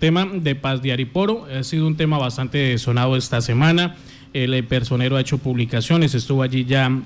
Tema 0.00 0.26
de 0.26 0.54
Paz 0.54 0.80
de 0.80 0.92
Ariporo 0.92 1.46
ha 1.46 1.64
sido 1.64 1.84
un 1.84 1.96
tema 1.96 2.18
bastante 2.18 2.78
sonado 2.78 3.16
esta 3.16 3.40
semana. 3.40 3.96
El 4.32 4.54
eh, 4.54 4.62
personero 4.62 5.16
ha 5.16 5.20
hecho 5.20 5.38
publicaciones, 5.38 6.14
estuvo 6.14 6.44
allí 6.44 6.64
ya 6.64 7.02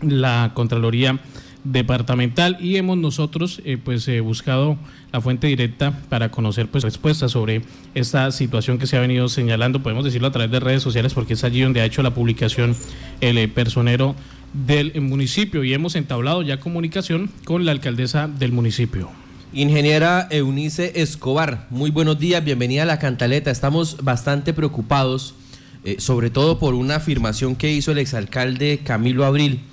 la 0.00 0.52
Contraloría 0.54 1.20
Departamental 1.64 2.56
y 2.60 2.76
hemos 2.76 2.96
nosotros 2.96 3.60
eh, 3.66 3.76
pues 3.76 4.08
eh, 4.08 4.20
buscado 4.20 4.78
la 5.12 5.20
fuente 5.20 5.48
directa 5.48 6.00
para 6.08 6.30
conocer 6.30 6.68
pues 6.68 6.82
respuestas 6.82 7.32
sobre 7.32 7.60
esta 7.94 8.32
situación 8.32 8.78
que 8.78 8.86
se 8.86 8.96
ha 8.96 9.00
venido 9.00 9.28
señalando, 9.28 9.82
podemos 9.82 10.06
decirlo 10.06 10.28
a 10.28 10.32
través 10.32 10.50
de 10.50 10.60
redes 10.60 10.82
sociales 10.82 11.12
porque 11.12 11.34
es 11.34 11.44
allí 11.44 11.60
donde 11.60 11.82
ha 11.82 11.84
hecho 11.84 12.02
la 12.02 12.14
publicación 12.14 12.74
el 13.20 13.50
personero 13.50 14.16
del 14.54 14.98
municipio 15.02 15.62
y 15.62 15.74
hemos 15.74 15.94
entablado 15.94 16.40
ya 16.40 16.58
comunicación 16.58 17.30
con 17.44 17.66
la 17.66 17.72
alcaldesa 17.72 18.28
del 18.28 18.52
municipio. 18.52 19.23
Ingeniera 19.56 20.26
Eunice 20.32 21.00
Escobar, 21.00 21.68
muy 21.70 21.92
buenos 21.92 22.18
días, 22.18 22.42
bienvenida 22.42 22.82
a 22.82 22.86
la 22.86 22.98
Cantaleta. 22.98 23.52
Estamos 23.52 24.02
bastante 24.02 24.52
preocupados, 24.52 25.36
eh, 25.84 26.00
sobre 26.00 26.28
todo 26.28 26.58
por 26.58 26.74
una 26.74 26.96
afirmación 26.96 27.54
que 27.54 27.70
hizo 27.70 27.92
el 27.92 27.98
exalcalde 27.98 28.80
Camilo 28.82 29.24
Abril, 29.24 29.64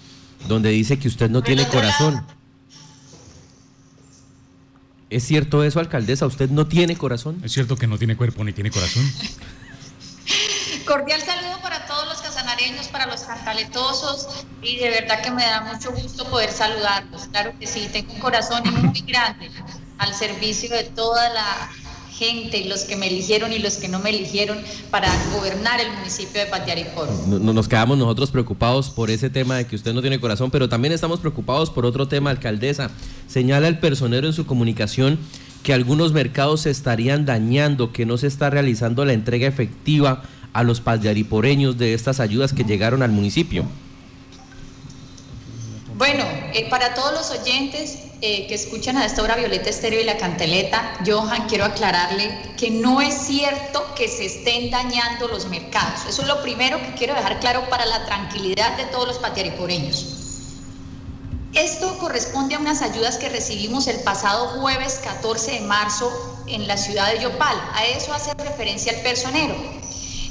donde 0.47 0.69
dice 0.69 0.99
que 0.99 1.07
usted 1.07 1.31
no 1.31 1.41
tiene 1.41 1.67
corazón. 1.67 2.23
¿Es 5.09 5.23
cierto 5.23 5.63
eso, 5.63 5.79
alcaldesa? 5.79 6.27
¿Usted 6.27 6.51
no 6.51 6.67
tiene 6.67 6.95
corazón? 6.95 7.41
Es 7.43 7.51
cierto 7.51 7.75
que 7.75 7.87
no 7.87 7.97
tiene 7.97 8.15
cuerpo 8.15 8.43
ni 8.43 8.53
tiene 8.53 8.69
corazón. 8.69 9.03
Cordial 10.85 11.21
saludo 11.21 11.59
para 11.61 11.85
todos 11.87 12.07
los 12.07 12.21
casanareños, 12.21 12.87
para 12.87 13.07
los 13.07 13.21
cantaletosos 13.21 14.45
y 14.61 14.77
de 14.77 14.89
verdad 14.89 15.21
que 15.23 15.31
me 15.31 15.43
da 15.43 15.61
mucho 15.61 15.91
gusto 15.91 16.29
poder 16.29 16.51
saludarlos. 16.51 17.27
Claro 17.31 17.53
que 17.59 17.65
sí, 17.65 17.89
tengo 17.91 18.13
un 18.13 18.19
corazón 18.19 18.61
muy 18.83 19.01
grande 19.01 19.49
al 20.01 20.15
servicio 20.15 20.69
de 20.71 20.83
toda 20.83 21.29
la 21.29 21.69
gente 22.11 22.57
y 22.57 22.63
los 22.67 22.83
que 22.83 22.95
me 22.95 23.07
eligieron 23.07 23.53
y 23.53 23.59
los 23.59 23.75
que 23.75 23.87
no 23.87 23.99
me 23.99 24.09
eligieron 24.09 24.57
para 24.89 25.07
gobernar 25.31 25.79
el 25.79 25.91
municipio 25.91 26.41
de 26.41 26.47
Patiaricoro. 26.47 27.11
Nos 27.27 27.67
quedamos 27.67 27.97
nosotros 27.99 28.31
preocupados 28.31 28.89
por 28.89 29.11
ese 29.11 29.29
tema 29.29 29.57
de 29.57 29.65
que 29.65 29.75
usted 29.75 29.93
no 29.93 30.01
tiene 30.01 30.19
corazón, 30.19 30.49
pero 30.49 30.67
también 30.67 30.91
estamos 30.91 31.19
preocupados 31.19 31.69
por 31.69 31.85
otro 31.85 32.07
tema, 32.07 32.31
alcaldesa. 32.31 32.89
Señala 33.27 33.67
el 33.67 33.77
personero 33.77 34.25
en 34.27 34.33
su 34.33 34.47
comunicación 34.47 35.19
que 35.61 35.73
algunos 35.73 36.13
mercados 36.13 36.61
se 36.61 36.71
estarían 36.71 37.25
dañando, 37.27 37.93
que 37.93 38.07
no 38.07 38.17
se 38.17 38.25
está 38.25 38.49
realizando 38.49 39.05
la 39.05 39.13
entrega 39.13 39.47
efectiva 39.47 40.23
a 40.53 40.63
los 40.63 40.81
pasyariporeños 40.81 41.77
de 41.77 41.93
estas 41.93 42.19
ayudas 42.19 42.53
que 42.53 42.63
llegaron 42.63 43.03
al 43.03 43.11
municipio? 43.11 43.65
Bueno, 45.95 46.23
eh, 46.53 46.67
para 46.71 46.95
todos 46.95 47.13
los 47.13 47.39
oyentes 47.39 48.10
eh, 48.23 48.45
que 48.45 48.53
escuchan 48.53 48.97
a 48.97 49.05
esta 49.05 49.23
hora 49.23 49.35
Violeta 49.35 49.71
Estéreo 49.71 49.99
y 49.99 50.03
la 50.03 50.15
Canteleta, 50.17 50.99
Johan, 51.03 51.47
quiero 51.49 51.65
aclararle 51.65 52.29
que 52.55 52.69
no 52.69 53.01
es 53.01 53.15
cierto 53.15 53.83
que 53.95 54.07
se 54.07 54.25
estén 54.25 54.69
dañando 54.69 55.27
los 55.27 55.47
mercados. 55.47 56.01
Eso 56.07 56.21
es 56.21 56.27
lo 56.27 56.39
primero 56.43 56.77
que 56.77 56.93
quiero 56.93 57.15
dejar 57.15 57.39
claro 57.39 57.67
para 57.71 57.83
la 57.87 58.05
tranquilidad 58.05 58.77
de 58.77 58.85
todos 58.85 59.07
los 59.07 59.17
patiariporeños. 59.17 60.17
Esto 61.53 61.97
corresponde 61.97 62.53
a 62.53 62.59
unas 62.59 62.83
ayudas 62.83 63.17
que 63.17 63.27
recibimos 63.27 63.87
el 63.87 63.99
pasado 64.01 64.59
jueves 64.59 65.01
14 65.03 65.53
de 65.53 65.61
marzo 65.61 66.43
en 66.45 66.67
la 66.67 66.77
ciudad 66.77 67.11
de 67.11 67.23
Yopal. 67.23 67.55
A 67.73 67.85
eso 67.87 68.13
hace 68.13 68.35
referencia 68.35 68.93
el 68.93 69.01
personero. 69.01 69.55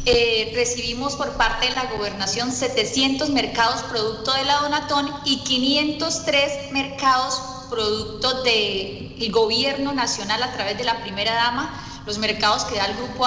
Eh, 0.07 0.53
recibimos 0.55 1.17
por 1.17 1.33
parte 1.33 1.67
de 1.67 1.75
la 1.75 1.87
gobernación 1.87 2.53
700 2.53 3.31
mercados 3.31 3.83
producto 3.83 4.33
de 4.33 4.45
la 4.45 4.61
Donatón 4.61 5.13
y 5.25 5.41
503 5.41 6.71
mercados 6.73 7.43
producto 7.71 8.43
del 8.43 9.31
gobierno 9.31 9.93
nacional 9.93 10.43
a 10.43 10.53
través 10.53 10.77
de 10.77 10.85
la 10.85 11.01
primera 11.01 11.35
dama, 11.35 11.73
los 12.05 12.19
mercados 12.19 12.65
que 12.65 12.77
da 12.77 12.87
el 12.87 12.97
grupo, 12.97 13.27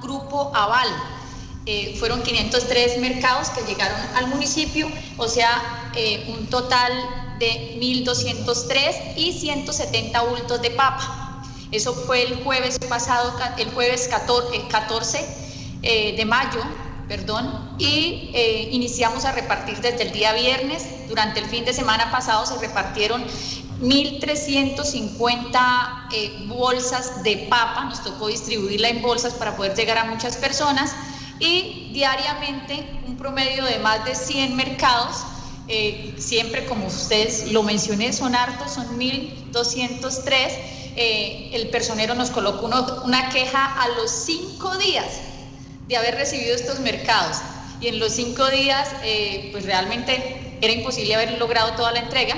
grupo 0.00 0.52
Aval. 0.54 0.88
Eh, 1.66 1.96
fueron 1.98 2.22
503 2.22 2.98
mercados 2.98 3.48
que 3.48 3.62
llegaron 3.62 3.98
al 4.16 4.26
municipio, 4.26 4.86
o 5.16 5.26
sea, 5.26 5.90
eh, 5.94 6.26
un 6.28 6.46
total 6.48 6.92
de 7.38 7.78
1.203 7.80 9.14
y 9.16 9.32
170 9.32 10.20
bultos 10.22 10.60
de 10.60 10.70
papa. 10.70 11.42
Eso 11.72 11.94
fue 11.94 12.22
el 12.22 12.44
jueves 12.44 12.78
pasado, 12.86 13.32
el 13.56 13.70
jueves 13.70 14.08
14, 14.08 14.68
14 14.68 15.26
eh, 15.82 16.14
de 16.14 16.24
mayo, 16.26 16.60
perdón, 17.08 17.74
y 17.78 18.30
iniciamos 18.70 19.24
a 19.24 19.32
repartir 19.32 19.80
desde 19.80 20.02
el 20.02 20.12
día 20.12 20.34
viernes. 20.34 21.08
Durante 21.08 21.40
el 21.40 21.46
fin 21.46 21.64
de 21.64 21.72
semana 21.72 22.10
pasado 22.10 22.44
se 22.46 22.58
repartieron 22.58 23.24
1.350 23.80 26.08
eh, 26.12 26.44
bolsas 26.46 27.22
de 27.22 27.46
papa, 27.48 27.84
nos 27.84 28.02
tocó 28.02 28.26
distribuirla 28.28 28.88
en 28.88 29.02
bolsas 29.02 29.34
para 29.34 29.54
poder 29.56 29.74
llegar 29.74 29.98
a 29.98 30.04
muchas 30.04 30.36
personas 30.36 30.94
y 31.40 31.90
diariamente 31.92 32.86
un 33.06 33.16
promedio 33.16 33.64
de 33.64 33.80
más 33.80 34.04
de 34.04 34.14
100 34.14 34.54
mercados. 34.56 35.24
siempre 36.18 36.66
como 36.66 36.86
ustedes 36.86 37.50
lo 37.52 37.62
mencioné, 37.62 38.12
son 38.12 38.34
hartos, 38.34 38.72
son 38.72 38.98
1.203. 38.98 40.34
el 40.96 41.68
personero 41.70 42.14
nos 42.14 42.30
colocó 42.30 42.66
una 43.04 43.30
queja 43.30 43.82
a 43.82 43.88
los 43.88 44.10
cinco 44.10 44.76
días 44.76 45.06
de 45.88 45.96
haber 45.96 46.16
recibido 46.16 46.54
estos 46.54 46.80
mercados. 46.80 47.38
Y 47.80 47.88
en 47.88 47.98
los 47.98 48.12
cinco 48.12 48.48
días, 48.50 48.88
eh, 49.02 49.48
pues 49.52 49.64
realmente 49.64 50.56
era 50.60 50.72
imposible 50.72 51.14
haber 51.14 51.38
logrado 51.38 51.72
toda 51.72 51.92
la 51.92 52.00
entrega, 52.00 52.36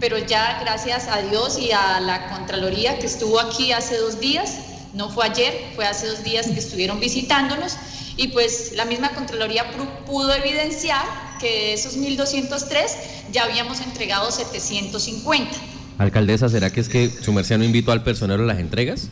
pero 0.00 0.18
ya 0.18 0.58
gracias 0.60 1.08
a 1.08 1.22
Dios 1.22 1.58
y 1.58 1.72
a 1.72 2.00
la 2.00 2.28
Contraloría 2.28 2.98
que 2.98 3.06
estuvo 3.06 3.40
aquí 3.40 3.72
hace 3.72 3.96
dos 3.98 4.20
días, 4.20 4.58
no 4.94 5.10
fue 5.10 5.26
ayer, 5.26 5.54
fue 5.74 5.86
hace 5.86 6.06
dos 6.06 6.22
días 6.24 6.46
que 6.46 6.58
estuvieron 6.58 7.00
visitándonos, 7.00 7.76
y 8.16 8.28
pues 8.28 8.72
la 8.74 8.84
misma 8.84 9.10
Contraloría 9.10 9.64
pudo 10.06 10.34
evidenciar 10.34 11.04
que 11.38 11.48
de 11.48 11.72
esos 11.74 11.96
1.203 11.96 12.90
ya 13.32 13.44
habíamos 13.44 13.80
entregado 13.80 14.30
750. 14.30 15.50
Alcaldesa, 15.98 16.48
¿será 16.48 16.70
que 16.70 16.80
es 16.80 16.88
que 16.88 17.10
su 17.10 17.32
merced 17.32 17.58
no 17.58 17.64
invitó 17.64 17.92
al 17.92 18.02
personal 18.02 18.40
a 18.40 18.44
las 18.44 18.58
entregas? 18.58 19.08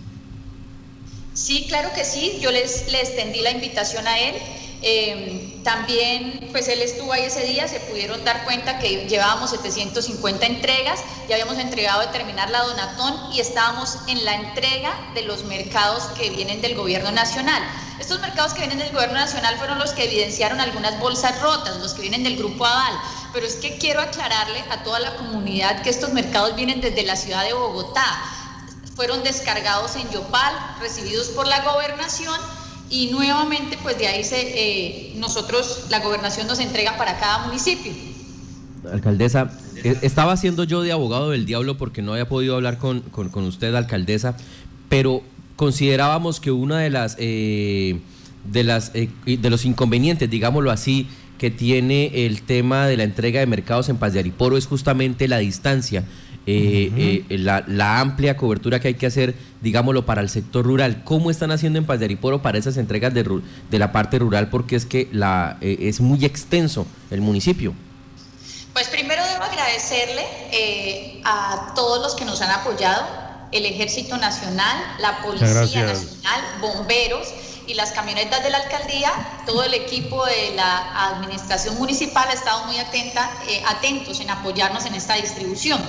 Sí, 1.33 1.67
claro 1.69 1.91
que 1.95 2.05
sí, 2.05 2.39
yo 2.41 2.51
les, 2.51 2.91
le 2.93 3.01
extendí 3.01 3.41
la 3.41 3.51
invitación 3.51 4.07
a 4.07 4.19
él. 4.19 4.35
Em, 4.87 5.63
también, 5.63 6.51
pues 6.53 6.69
él 6.69 6.83
estuvo 6.83 7.11
ahí 7.11 7.23
ese 7.23 7.43
día, 7.47 7.67
se 7.67 7.81
pudieron 7.81 8.23
dar 8.23 8.45
cuenta 8.45 8.79
que 8.79 9.09
llevábamos 9.09 9.49
750 9.49 10.45
entregas, 10.45 11.01
ya 11.27 11.37
habíamos 11.37 11.57
entregado 11.57 12.03
de 12.03 12.09
terminar 12.09 12.51
la 12.51 12.61
Donatón 12.65 13.33
y 13.33 13.41
estábamos 13.41 13.97
en 14.09 14.23
la 14.27 14.35
entrega 14.35 14.95
de 15.15 15.23
los 15.23 15.45
mercados 15.45 16.05
que 16.19 16.29
vienen 16.29 16.61
del 16.61 16.75
gobierno 16.75 17.13
nacional. 17.13 17.63
Estos 17.99 18.21
mercados 18.21 18.53
que 18.53 18.61
vienen 18.61 18.79
del 18.79 18.93
gobierno 18.93 19.15
nacional 19.15 19.57
fueron 19.57 19.79
los 19.79 19.93
que 19.95 20.05
evidenciaron 20.05 20.61
algunas 20.61 21.01
bolsas 21.01 21.41
rotas, 21.41 21.79
los 21.79 21.95
que 21.95 22.03
vienen 22.03 22.23
del 22.23 22.37
grupo 22.37 22.67
Aval, 22.67 22.93
pero 23.33 23.47
es 23.47 23.55
que 23.55 23.79
quiero 23.79 24.03
aclararle 24.03 24.63
a 24.69 24.83
toda 24.83 25.01
la 25.01 25.17
comunidad 25.17 25.81
que 25.81 25.89
estos 25.89 26.13
mercados 26.13 26.57
vienen 26.57 26.83
desde 26.83 27.05
la 27.05 27.17
ciudad 27.17 27.43
de 27.43 27.55
Bogotá 27.55 28.05
fueron 28.95 29.23
descargados 29.23 29.97
en 29.97 30.11
Yopal, 30.11 30.55
recibidos 30.79 31.29
por 31.29 31.47
la 31.47 31.63
gobernación 31.63 32.39
y 32.95 33.09
nuevamente 33.11 33.77
pues 33.83 33.99
de 33.99 34.07
ahí 34.07 34.23
se, 34.23 34.41
eh, 34.41 35.13
nosotros, 35.17 35.87
la 35.91 35.99
gobernación 35.99 36.47
nos 36.47 36.61
entrega 36.61 36.97
para 36.97 37.19
cada 37.19 37.45
municipio. 37.47 37.93
Alcaldesa, 38.91 39.51
eh, 39.83 39.99
estaba 40.03 40.33
haciendo 40.33 40.63
yo 40.63 40.83
de 40.83 40.93
abogado 40.93 41.31
del 41.31 41.45
diablo 41.45 41.77
porque 41.77 42.03
no 42.03 42.13
había 42.13 42.29
podido 42.29 42.55
hablar 42.55 42.79
con, 42.79 43.01
con, 43.01 43.45
usted, 43.45 43.75
alcaldesa, 43.75 44.37
pero 44.89 45.23
considerábamos 45.57 46.39
que 46.39 46.53
una 46.53 46.79
de 46.79 46.91
las, 46.91 47.17
eh, 47.19 47.99
de 48.45 48.63
las 48.63 48.93
de 48.93 49.51
los 49.51 49.65
inconvenientes, 49.65 50.31
digámoslo 50.31 50.71
así, 50.71 51.09
que 51.39 51.51
tiene 51.51 52.27
el 52.27 52.43
tema 52.43 52.87
de 52.87 52.97
la 52.97 53.03
entrega 53.03 53.41
de 53.41 53.47
mercados 53.47 53.89
en 53.89 53.97
Paz 53.97 54.13
de 54.13 54.21
Ariporo 54.21 54.57
es 54.57 54.67
justamente 54.67 55.27
la 55.27 55.39
distancia 55.39 56.05
eh, 56.47 57.25
eh, 57.31 57.39
la, 57.39 58.01
amplia 58.01 58.37
cobertura 58.37 58.79
que 58.79 58.89
hay 58.89 58.95
que 58.95 59.07
hacer, 59.07 59.35
digámoslo, 59.63 60.05
para 60.05 60.21
el 60.21 60.29
sector 60.29 60.65
rural. 60.65 61.03
¿Cómo 61.05 61.31
están 61.31 61.51
haciendo 61.51 61.79
en 61.79 61.87
Paz 61.87 61.99
de 61.99 62.05
Ariporo 62.05 62.43
para 62.43 62.59
esas 62.59 62.77
entregas 62.77 63.15
de, 63.15 63.41
de 63.71 63.79
la 63.79 63.93
parte 63.93 64.19
rural? 64.19 64.51
Porque 64.51 64.77
es 64.77 64.85
que 64.85 65.09
la, 65.11 65.57
eh, 65.63 65.77
es 65.81 66.01
muy 66.01 66.25
extenso 66.25 66.87
el 67.11 67.23
municipio. 67.23 67.75
Pues 68.75 68.89
primero 68.89 69.23
debo 69.25 69.45
agradecerle 69.45 70.23
a 71.25 71.73
todos 71.75 72.03
los 72.03 72.15
que 72.15 72.25
nos 72.25 72.43
han 72.43 72.51
apoyado, 72.51 73.07
el 73.53 73.65
Ejército 73.67 74.17
Nacional, 74.19 74.77
la 74.99 75.23
Policía 75.23 75.85
Nacional, 75.85 76.41
bomberos 76.61 77.29
y 77.69 77.75
las 77.75 77.93
camionetas 77.93 78.43
de 78.43 78.51
la 78.51 78.59
alcaldía, 78.59 79.13
todo 79.47 79.63
el 79.63 79.75
equipo 79.75 80.27
de 80.27 80.55
la 80.57 81.09
administración 81.09 81.79
municipal 81.79 82.29
ha 82.29 82.33
estado 82.33 82.65
muy 82.65 82.77
atenta, 82.79 83.31
atentos 83.69 84.19
en 84.19 84.31
apoyarnos 84.31 84.85
en 84.87 84.97
esta 84.97 85.15
distribución. 85.15 85.81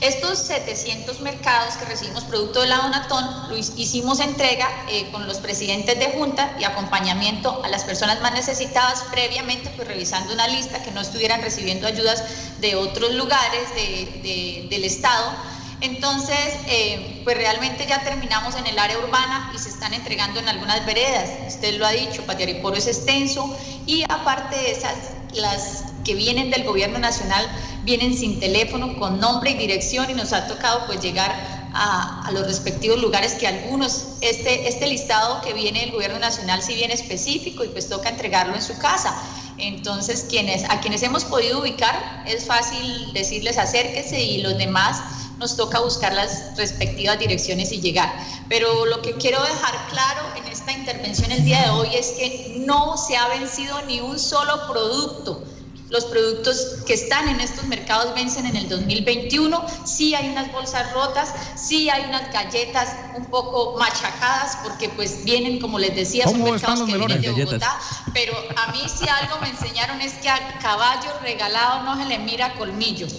Estos 0.00 0.38
700 0.38 1.20
mercados 1.22 1.74
que 1.74 1.84
recibimos 1.86 2.22
producto 2.22 2.60
de 2.60 2.68
la 2.68 2.76
Donatón, 2.76 3.48
lo 3.48 3.56
hicimos 3.56 4.20
entrega 4.20 4.68
eh, 4.88 5.08
con 5.10 5.26
los 5.26 5.38
presidentes 5.38 5.98
de 5.98 6.12
junta 6.12 6.56
y 6.60 6.62
acompañamiento 6.62 7.64
a 7.64 7.68
las 7.68 7.82
personas 7.82 8.20
más 8.20 8.32
necesitadas 8.32 9.02
previamente, 9.10 9.70
pues 9.74 9.88
revisando 9.88 10.32
una 10.32 10.46
lista 10.46 10.80
que 10.84 10.92
no 10.92 11.00
estuvieran 11.00 11.42
recibiendo 11.42 11.88
ayudas 11.88 12.22
de 12.60 12.76
otros 12.76 13.12
lugares 13.14 13.74
del 13.74 14.84
Estado. 14.84 15.32
Entonces, 15.80 16.54
eh, 16.68 17.20
pues 17.24 17.36
realmente 17.36 17.84
ya 17.84 18.00
terminamos 18.04 18.54
en 18.54 18.68
el 18.68 18.78
área 18.78 18.98
urbana 18.98 19.50
y 19.52 19.58
se 19.58 19.68
están 19.68 19.94
entregando 19.94 20.38
en 20.38 20.48
algunas 20.48 20.86
veredas. 20.86 21.28
Usted 21.48 21.76
lo 21.76 21.84
ha 21.84 21.90
dicho, 21.90 22.24
Patiariporo 22.24 22.76
es 22.76 22.86
extenso 22.86 23.52
y 23.84 24.04
aparte 24.08 24.54
de 24.54 24.70
esas, 24.70 24.94
las 25.34 25.84
que 26.04 26.14
vienen 26.14 26.50
del 26.50 26.64
gobierno 26.64 26.98
nacional 26.98 27.46
vienen 27.88 28.14
sin 28.14 28.38
teléfono, 28.38 28.98
con 28.98 29.18
nombre 29.18 29.52
y 29.52 29.54
dirección 29.54 30.10
y 30.10 30.12
nos 30.12 30.34
ha 30.34 30.46
tocado 30.46 30.84
pues 30.86 31.00
llegar 31.00 31.34
a, 31.72 32.28
los 32.32 32.46
respectivos 32.46 33.00
lugares 33.00 33.32
que 33.32 33.46
algunos, 33.46 34.08
este, 34.20 34.68
este 34.68 34.86
listado 34.86 35.40
que 35.40 35.54
viene 35.54 35.80
del 35.80 35.92
gobierno 35.92 36.18
nacional 36.18 36.62
sí 36.62 36.74
viene 36.74 36.92
específico 36.92 37.64
y 37.64 37.68
pues 37.68 37.88
toca 37.88 38.10
entregarlo 38.10 38.54
en 38.54 38.60
su 38.60 38.76
casa. 38.76 39.16
Entonces, 39.56 40.26
quienes, 40.28 40.64
a 40.68 40.80
quienes 40.80 41.02
hemos 41.02 41.24
podido 41.24 41.60
ubicar, 41.60 42.24
es 42.26 42.44
fácil 42.44 43.10
decirles 43.14 43.56
acérquese 43.56 44.20
y 44.22 44.42
los 44.42 44.58
demás 44.58 45.00
nos 45.38 45.56
toca 45.56 45.80
buscar 45.80 46.12
las 46.12 46.58
respectivas 46.58 47.18
direcciones 47.18 47.72
y 47.72 47.80
llegar. 47.80 48.12
Pero 48.50 48.84
lo 48.84 49.00
que 49.00 49.14
quiero 49.14 49.42
dejar 49.42 49.88
claro 49.88 50.22
en 50.36 50.46
esta 50.52 50.72
intervención 50.72 51.32
el 51.32 51.42
día 51.42 51.62
de 51.62 51.70
hoy 51.70 51.88
es 51.94 52.08
que 52.18 52.62
no 52.66 52.98
se 52.98 53.16
ha 53.16 53.28
vencido 53.28 53.80
ni 53.86 54.00
un 54.00 54.18
solo 54.18 54.66
producto 54.70 55.42
los 55.90 56.04
productos 56.06 56.78
que 56.86 56.94
están 56.94 57.28
en 57.28 57.40
estos 57.40 57.64
mercados 57.64 58.14
vencen 58.14 58.46
en 58.46 58.56
el 58.56 58.68
2021. 58.68 59.64
Sí 59.84 60.14
hay 60.14 60.28
unas 60.28 60.52
bolsas 60.52 60.92
rotas, 60.92 61.32
sí 61.56 61.88
hay 61.88 62.04
unas 62.04 62.32
galletas 62.32 62.94
un 63.16 63.24
poco 63.26 63.76
machacadas 63.78 64.58
porque 64.62 64.88
pues 64.90 65.24
vienen, 65.24 65.60
como 65.60 65.78
les 65.78 65.94
decía, 65.94 66.24
son 66.24 66.42
mercados 66.42 66.82
que 66.84 66.96
vienen 66.96 67.20
de 67.20 67.30
Bogotá. 67.30 67.78
Pero 68.12 68.34
a 68.56 68.72
mí 68.72 68.82
si 68.88 69.08
algo 69.08 69.38
me 69.40 69.48
enseñaron 69.48 70.00
es 70.00 70.14
que 70.14 70.28
a 70.28 70.58
caballo 70.58 71.10
regalado 71.22 71.82
no 71.84 71.96
se 71.96 72.08
le 72.08 72.18
mira 72.18 72.54
colmillos. 72.54 73.14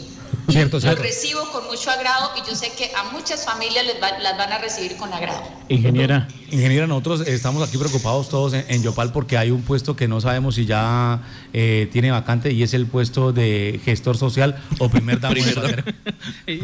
Cierto, 0.50 0.80
Lo 0.80 0.96
recibo 0.96 1.50
con 1.52 1.66
mucho 1.66 1.92
agrado 1.92 2.32
y 2.38 2.48
yo 2.48 2.56
sé 2.56 2.72
que 2.78 2.92
a 2.96 3.12
muchas 3.12 3.46
familias 3.46 3.86
les 3.86 4.00
las 4.00 4.38
van 4.38 4.52
a 4.52 4.58
recibir 4.58 4.96
con 4.98 5.14
agrado. 5.14 5.42
Ingeniera. 5.68 6.28
Ingeniera, 6.52 6.88
nosotros 6.88 7.22
estamos 7.28 7.68
aquí 7.68 7.78
preocupados 7.78 8.30
todos 8.30 8.54
en, 8.54 8.84
Yopal 8.84 9.12
porque 9.12 9.38
hay 9.38 9.52
un 9.52 9.62
puesto 9.62 9.96
que 9.96 10.08
no 10.08 10.20
sabemos 10.22 10.56
si 10.56 10.66
ya 10.66 11.22
eh, 11.54 11.88
tiene 11.92 12.12
vacante 12.12 12.52
y 12.52 12.64
es 12.64 12.74
el 12.74 12.88
puesto 12.88 13.32
de 13.32 13.80
gestor 13.84 14.18
social 14.18 14.62
o 14.80 14.90
primer 14.90 15.20
damo 15.20 15.36
de 15.36 15.54
padre. 15.54 15.84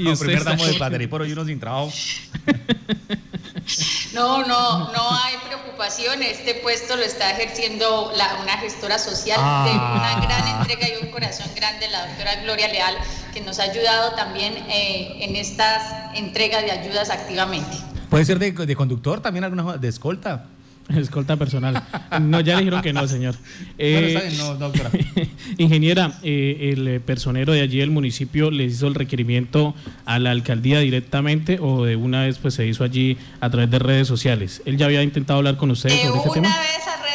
o 0.07 0.15
primer 0.19 0.43
damo 0.43 0.65
de 0.65 0.73
padre 0.73 1.03
y 1.03 1.07
por 1.07 1.21
hoy 1.21 1.31
uno 1.31 1.45
sin 1.45 1.59
trabajo. 1.59 1.91
No, 4.13 4.45
no, 4.45 4.91
no 4.93 5.11
hay 5.11 5.35
preocupación. 5.47 6.23
Este 6.23 6.55
puesto 6.55 6.95
lo 6.95 7.03
está 7.03 7.31
ejerciendo 7.31 8.11
una 8.11 8.57
gestora 8.59 8.97
social 8.97 9.37
de 9.37 9.71
una 9.71 10.11
ah. 10.11 10.21
gran 10.21 10.59
entrega 10.59 10.87
y 10.87 11.05
un 11.05 11.11
corazón 11.11 11.47
grande, 11.55 11.89
la 11.89 12.07
doctora 12.07 12.35
Gloria 12.43 12.67
Leal, 12.67 12.95
que 13.33 13.41
nos 13.41 13.59
ha 13.59 13.63
ayudado 13.63 14.13
también 14.13 14.53
eh, 14.69 15.17
en 15.21 15.35
estas 15.35 16.15
entregas 16.15 16.63
de 16.63 16.71
ayudas 16.71 17.09
activamente. 17.09 17.77
¿Puede 18.09 18.25
ser 18.25 18.39
de, 18.39 18.51
de 18.51 18.75
conductor 18.75 19.19
también 19.19 19.43
alguna 19.43 19.77
de 19.77 19.87
escolta? 19.87 20.45
Escolta 20.95 21.35
personal. 21.35 21.81
No, 22.21 22.41
ya 22.41 22.57
dijeron 22.57 22.81
que 22.81 22.93
no, 22.93 23.07
señor. 23.07 23.35
Eh, 23.77 24.31
ingeniera, 25.57 26.19
eh, 26.23 26.73
el 26.73 27.01
personero 27.01 27.53
de 27.53 27.61
allí 27.61 27.79
del 27.79 27.91
municipio 27.91 28.51
les 28.51 28.73
hizo 28.73 28.87
el 28.87 28.95
requerimiento 28.95 29.73
a 30.05 30.19
la 30.19 30.31
alcaldía 30.31 30.79
directamente 30.79 31.57
o 31.59 31.85
de 31.85 31.95
una 31.95 32.21
vez 32.21 32.37
pues 32.37 32.53
se 32.53 32.67
hizo 32.67 32.83
allí 32.83 33.17
a 33.39 33.49
través 33.49 33.71
de 33.71 33.79
redes 33.79 34.07
sociales. 34.07 34.61
Él 34.65 34.77
ya 34.77 34.85
había 34.85 35.01
intentado 35.01 35.39
hablar 35.39 35.57
con 35.57 35.71
ustedes 35.71 35.99
sobre 36.01 36.17
este 36.17 36.29
tema. 36.29 36.47
Una 36.47 36.59
vez 36.59 36.87
a 36.87 37.01
redes 37.01 37.14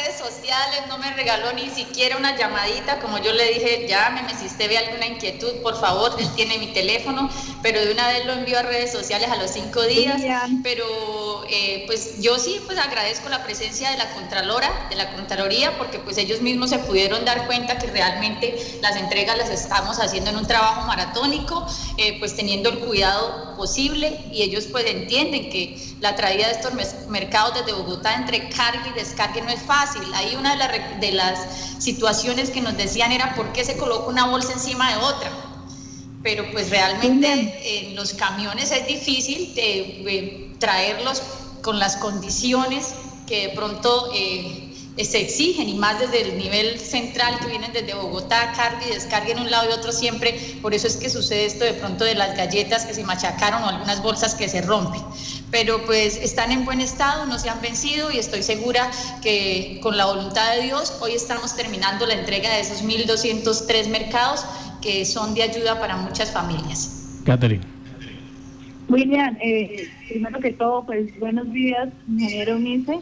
no 0.91 0.97
me 0.97 1.13
regaló 1.13 1.53
ni 1.53 1.69
siquiera 1.69 2.17
una 2.17 2.35
llamadita, 2.35 2.99
como 2.99 3.17
yo 3.17 3.31
le 3.31 3.45
dije, 3.53 3.85
llámeme 3.87 4.35
si 4.35 4.45
usted 4.45 4.67
ve 4.67 4.77
alguna 4.77 5.07
inquietud, 5.07 5.53
por 5.63 5.79
favor, 5.79 6.13
él 6.19 6.27
tiene 6.35 6.57
mi 6.57 6.67
teléfono, 6.73 7.29
pero 7.61 7.79
de 7.79 7.93
una 7.93 8.09
vez 8.09 8.25
lo 8.25 8.33
envió 8.33 8.59
a 8.59 8.63
redes 8.63 8.91
sociales 8.91 9.29
a 9.31 9.37
los 9.37 9.51
cinco 9.51 9.83
días, 9.83 10.21
pero 10.63 11.45
eh, 11.49 11.85
pues 11.87 12.21
yo 12.21 12.37
sí 12.37 12.59
pues 12.65 12.77
agradezco 12.77 13.29
la 13.29 13.41
presencia 13.41 13.89
de 13.89 13.97
la 13.97 14.09
Contralora, 14.09 14.69
de 14.89 14.97
la 14.97 15.13
Contraloría, 15.13 15.77
porque 15.77 15.97
pues 15.99 16.17
ellos 16.17 16.41
mismos 16.41 16.71
se 16.71 16.79
pudieron 16.79 17.23
dar 17.23 17.47
cuenta 17.47 17.77
que 17.77 17.87
realmente 17.87 18.57
las 18.81 18.97
entregas 18.97 19.37
las 19.37 19.49
estamos 19.49 19.97
haciendo 19.97 20.31
en 20.31 20.35
un 20.35 20.45
trabajo 20.45 20.87
maratónico, 20.87 21.65
eh, 21.95 22.19
pues 22.19 22.35
teniendo 22.35 22.67
el 22.67 22.79
cuidado 22.79 23.55
posible 23.55 24.19
y 24.33 24.41
ellos 24.41 24.65
pues 24.69 24.85
entienden 24.87 25.49
que 25.49 25.77
la 26.01 26.15
traída 26.15 26.47
de 26.47 26.53
estos 26.53 26.73
mercados 27.07 27.53
desde 27.53 27.71
Bogotá 27.73 28.15
entre 28.15 28.49
carga 28.49 28.87
y 28.89 28.93
descarga 28.99 29.41
no 29.41 29.51
es 29.51 29.61
fácil. 29.61 30.01
Ahí 30.15 30.35
una 30.35 30.55
de, 30.55 30.80
de 30.99 31.11
las 31.11 31.39
situaciones 31.79 32.49
que 32.49 32.61
nos 32.61 32.77
decían 32.77 33.11
era 33.11 33.35
por 33.35 33.51
qué 33.53 33.63
se 33.63 33.77
coloca 33.77 34.09
una 34.09 34.27
bolsa 34.27 34.53
encima 34.53 34.91
de 34.91 34.97
otra. 34.97 35.31
Pero 36.23 36.45
pues 36.51 36.69
realmente 36.69 37.87
en 37.87 37.95
los 37.95 38.13
camiones 38.13 38.71
es 38.71 38.87
difícil 38.87 39.53
de, 39.55 40.51
traerlos 40.59 41.23
con 41.63 41.79
las 41.79 41.95
condiciones 41.97 42.93
que 43.25 43.47
de 43.47 43.49
pronto 43.55 44.11
eh, 44.13 44.71
se 45.03 45.19
exigen 45.19 45.69
y 45.69 45.73
más 45.73 45.99
desde 45.99 46.21
el 46.21 46.37
nivel 46.37 46.79
central 46.79 47.39
que 47.39 47.47
vienen 47.47 47.73
desde 47.73 47.93
Bogotá, 47.95 48.51
carga 48.55 48.85
y 48.85 48.93
descarguen 48.93 49.39
un 49.39 49.49
lado 49.49 49.69
y 49.69 49.73
otro 49.73 49.91
siempre, 49.91 50.39
por 50.61 50.73
eso 50.73 50.87
es 50.87 50.97
que 50.97 51.09
sucede 51.09 51.45
esto 51.45 51.63
de 51.63 51.73
pronto 51.73 52.03
de 52.03 52.15
las 52.15 52.35
galletas 52.35 52.85
que 52.85 52.93
se 52.93 53.03
machacaron 53.03 53.63
o 53.63 53.69
algunas 53.69 54.03
bolsas 54.03 54.35
que 54.35 54.47
se 54.49 54.61
rompen. 54.61 55.01
Pero 55.51 55.85
pues 55.85 56.17
están 56.17 56.51
en 56.51 56.63
buen 56.63 56.79
estado, 56.79 57.25
no 57.25 57.37
se 57.37 57.49
han 57.49 57.61
vencido 57.61 58.09
y 58.11 58.17
estoy 58.17 58.41
segura 58.41 58.89
que 59.21 59.79
con 59.83 59.97
la 59.97 60.05
voluntad 60.05 60.55
de 60.55 60.63
Dios 60.63 60.97
hoy 61.01 61.11
estamos 61.11 61.55
terminando 61.55 62.05
la 62.05 62.13
entrega 62.13 62.53
de 62.55 62.61
esos 62.61 62.83
1.203 62.83 63.89
mercados 63.89 64.45
que 64.81 65.05
son 65.05 65.33
de 65.35 65.43
ayuda 65.43 65.79
para 65.79 65.97
muchas 65.97 66.31
familias. 66.31 67.21
Catherine. 67.25 67.63
William, 68.87 69.37
eh, 69.41 69.89
primero 70.09 70.39
que 70.39 70.51
todo, 70.53 70.85
pues 70.85 71.17
buenos 71.19 71.51
días, 71.51 71.89
ingeniero 72.07 72.55
Unice. 72.55 72.99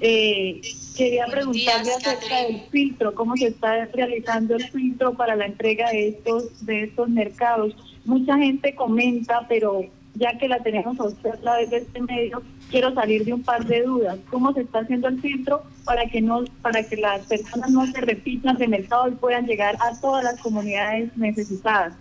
Eh, 0.00 0.60
quería 0.96 1.26
preguntarle 1.26 1.92
acerca 1.92 2.42
del 2.42 2.62
filtro, 2.70 3.14
cómo 3.14 3.36
se 3.36 3.48
está 3.48 3.86
realizando 3.86 4.56
el 4.56 4.64
filtro 4.70 5.14
para 5.14 5.36
la 5.36 5.46
entrega 5.46 5.90
de 5.90 6.08
estos 6.08 6.66
de 6.66 6.84
estos 6.84 7.08
mercados. 7.08 7.74
Mucha 8.04 8.36
gente 8.38 8.74
comenta, 8.74 9.46
pero 9.48 9.82
ya 10.14 10.38
que 10.38 10.48
la 10.48 10.60
tenemos 10.60 10.98
a 11.00 11.04
usted 11.04 11.30
a 11.30 11.36
través 11.36 11.70
de 11.70 11.78
este 11.78 12.00
medio, 12.00 12.42
quiero 12.70 12.94
salir 12.94 13.24
de 13.24 13.32
un 13.32 13.42
par 13.42 13.64
de 13.64 13.82
dudas. 13.82 14.18
¿Cómo 14.30 14.52
se 14.52 14.62
está 14.62 14.80
haciendo 14.80 15.08
el 15.08 15.20
filtro 15.20 15.62
para 15.84 16.06
que 16.06 16.20
no 16.20 16.44
para 16.62 16.82
que 16.82 16.96
las 16.96 17.26
personas 17.26 17.70
no 17.70 17.86
se 17.86 18.00
repitan 18.00 18.56
de 18.56 18.68
mercado 18.68 19.08
y 19.08 19.12
puedan 19.12 19.46
llegar 19.46 19.76
a 19.80 19.98
todas 20.00 20.24
las 20.24 20.40
comunidades 20.40 21.16
necesitadas? 21.16 21.94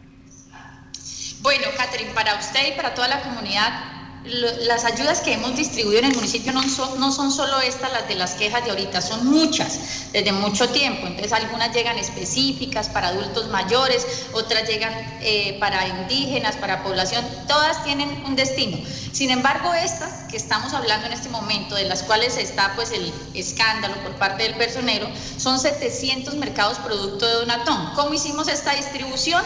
Bueno, 1.42 1.65
Catherine, 1.75 2.12
para 2.13 2.36
usted 2.36 2.74
y 2.74 2.77
para 2.77 2.94
toda 2.94 3.07
la 3.10 3.21
comunidad, 3.21 4.02
las 4.25 4.86
ayudas 4.86 5.20
que 5.20 5.34
hemos 5.34 5.56
distribuido 5.58 6.00
en 6.00 6.06
el 6.06 6.16
municipio 6.16 6.54
no 6.54 6.64
son, 6.70 7.31
solo 7.31 7.60
estas 7.60 7.92
las 7.92 8.08
de 8.08 8.16
las 8.16 8.36
quejas 8.36 8.64
de 8.64 8.72
ahorita, 8.72 9.02
son 9.02 9.27
muchas, 9.27 10.12
desde 10.13 10.32
mucho 10.32 10.70
tiempo. 10.70 11.08
Entonces 11.08 11.34
algunas 11.34 11.74
llegan 11.74 11.98
específicas 11.98 12.89
para 12.89 13.10
adultos 13.10 13.50
mayores, 13.50 14.27
otras 14.32 14.68
llegan 14.68 14.94
eh, 15.22 15.58
para 15.60 15.88
indígenas, 15.88 16.56
para 16.56 16.84
población, 16.84 17.25
todas 17.48 17.84
tienen 17.84 18.24
un 18.25 18.36
destino. 18.36 18.77
Sin 19.12 19.30
embargo, 19.30 19.74
estas 19.74 20.24
que 20.32 20.38
estamos 20.38 20.74
hablando 20.74 21.08
en 21.08 21.13
este 21.13 21.30
momento, 21.30 21.75
de 21.75 21.84
las 21.84 22.03
cuales 22.03 22.38
está 22.38 22.74
pues 22.75 22.92
el 22.92 23.13
escándalo 23.34 23.96
por 24.03 24.15
parte 24.15 24.44
del 24.44 24.56
personero, 24.56 25.08
son 25.38 25.60
700 25.60 26.36
mercados 26.36 26.77
producto 26.80 27.27
de 27.27 27.34
Donatón. 27.34 27.94
¿Cómo 27.96 28.13
hicimos 28.13 28.48
esta 28.48 28.74
distribución? 28.74 29.44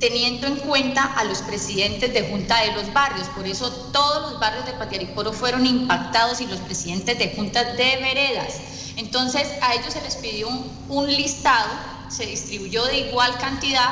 Teniendo 0.00 0.46
en 0.46 0.56
cuenta 0.56 1.04
a 1.04 1.24
los 1.24 1.42
presidentes 1.42 2.12
de 2.12 2.22
junta 2.22 2.60
de 2.62 2.72
los 2.72 2.92
barrios. 2.92 3.28
Por 3.28 3.46
eso 3.46 3.70
todos 3.92 4.22
los 4.32 4.40
barrios 4.40 4.64
de 4.64 4.72
Patiaricoro 4.72 5.32
fueron 5.32 5.66
impactados 5.66 6.40
y 6.40 6.46
los 6.46 6.58
presidentes 6.60 7.18
de 7.18 7.34
juntas 7.36 7.76
de 7.76 7.98
veredas. 7.98 8.60
Entonces 8.96 9.46
a 9.62 9.74
ellos 9.74 9.92
se 9.92 10.00
les 10.00 10.16
pidió 10.16 10.48
un, 10.88 11.06
listado, 11.06 11.68
se 12.08 12.26
distribuyó 12.26 12.84
de 12.86 13.08
igual 13.08 13.36
cantidad 13.38 13.90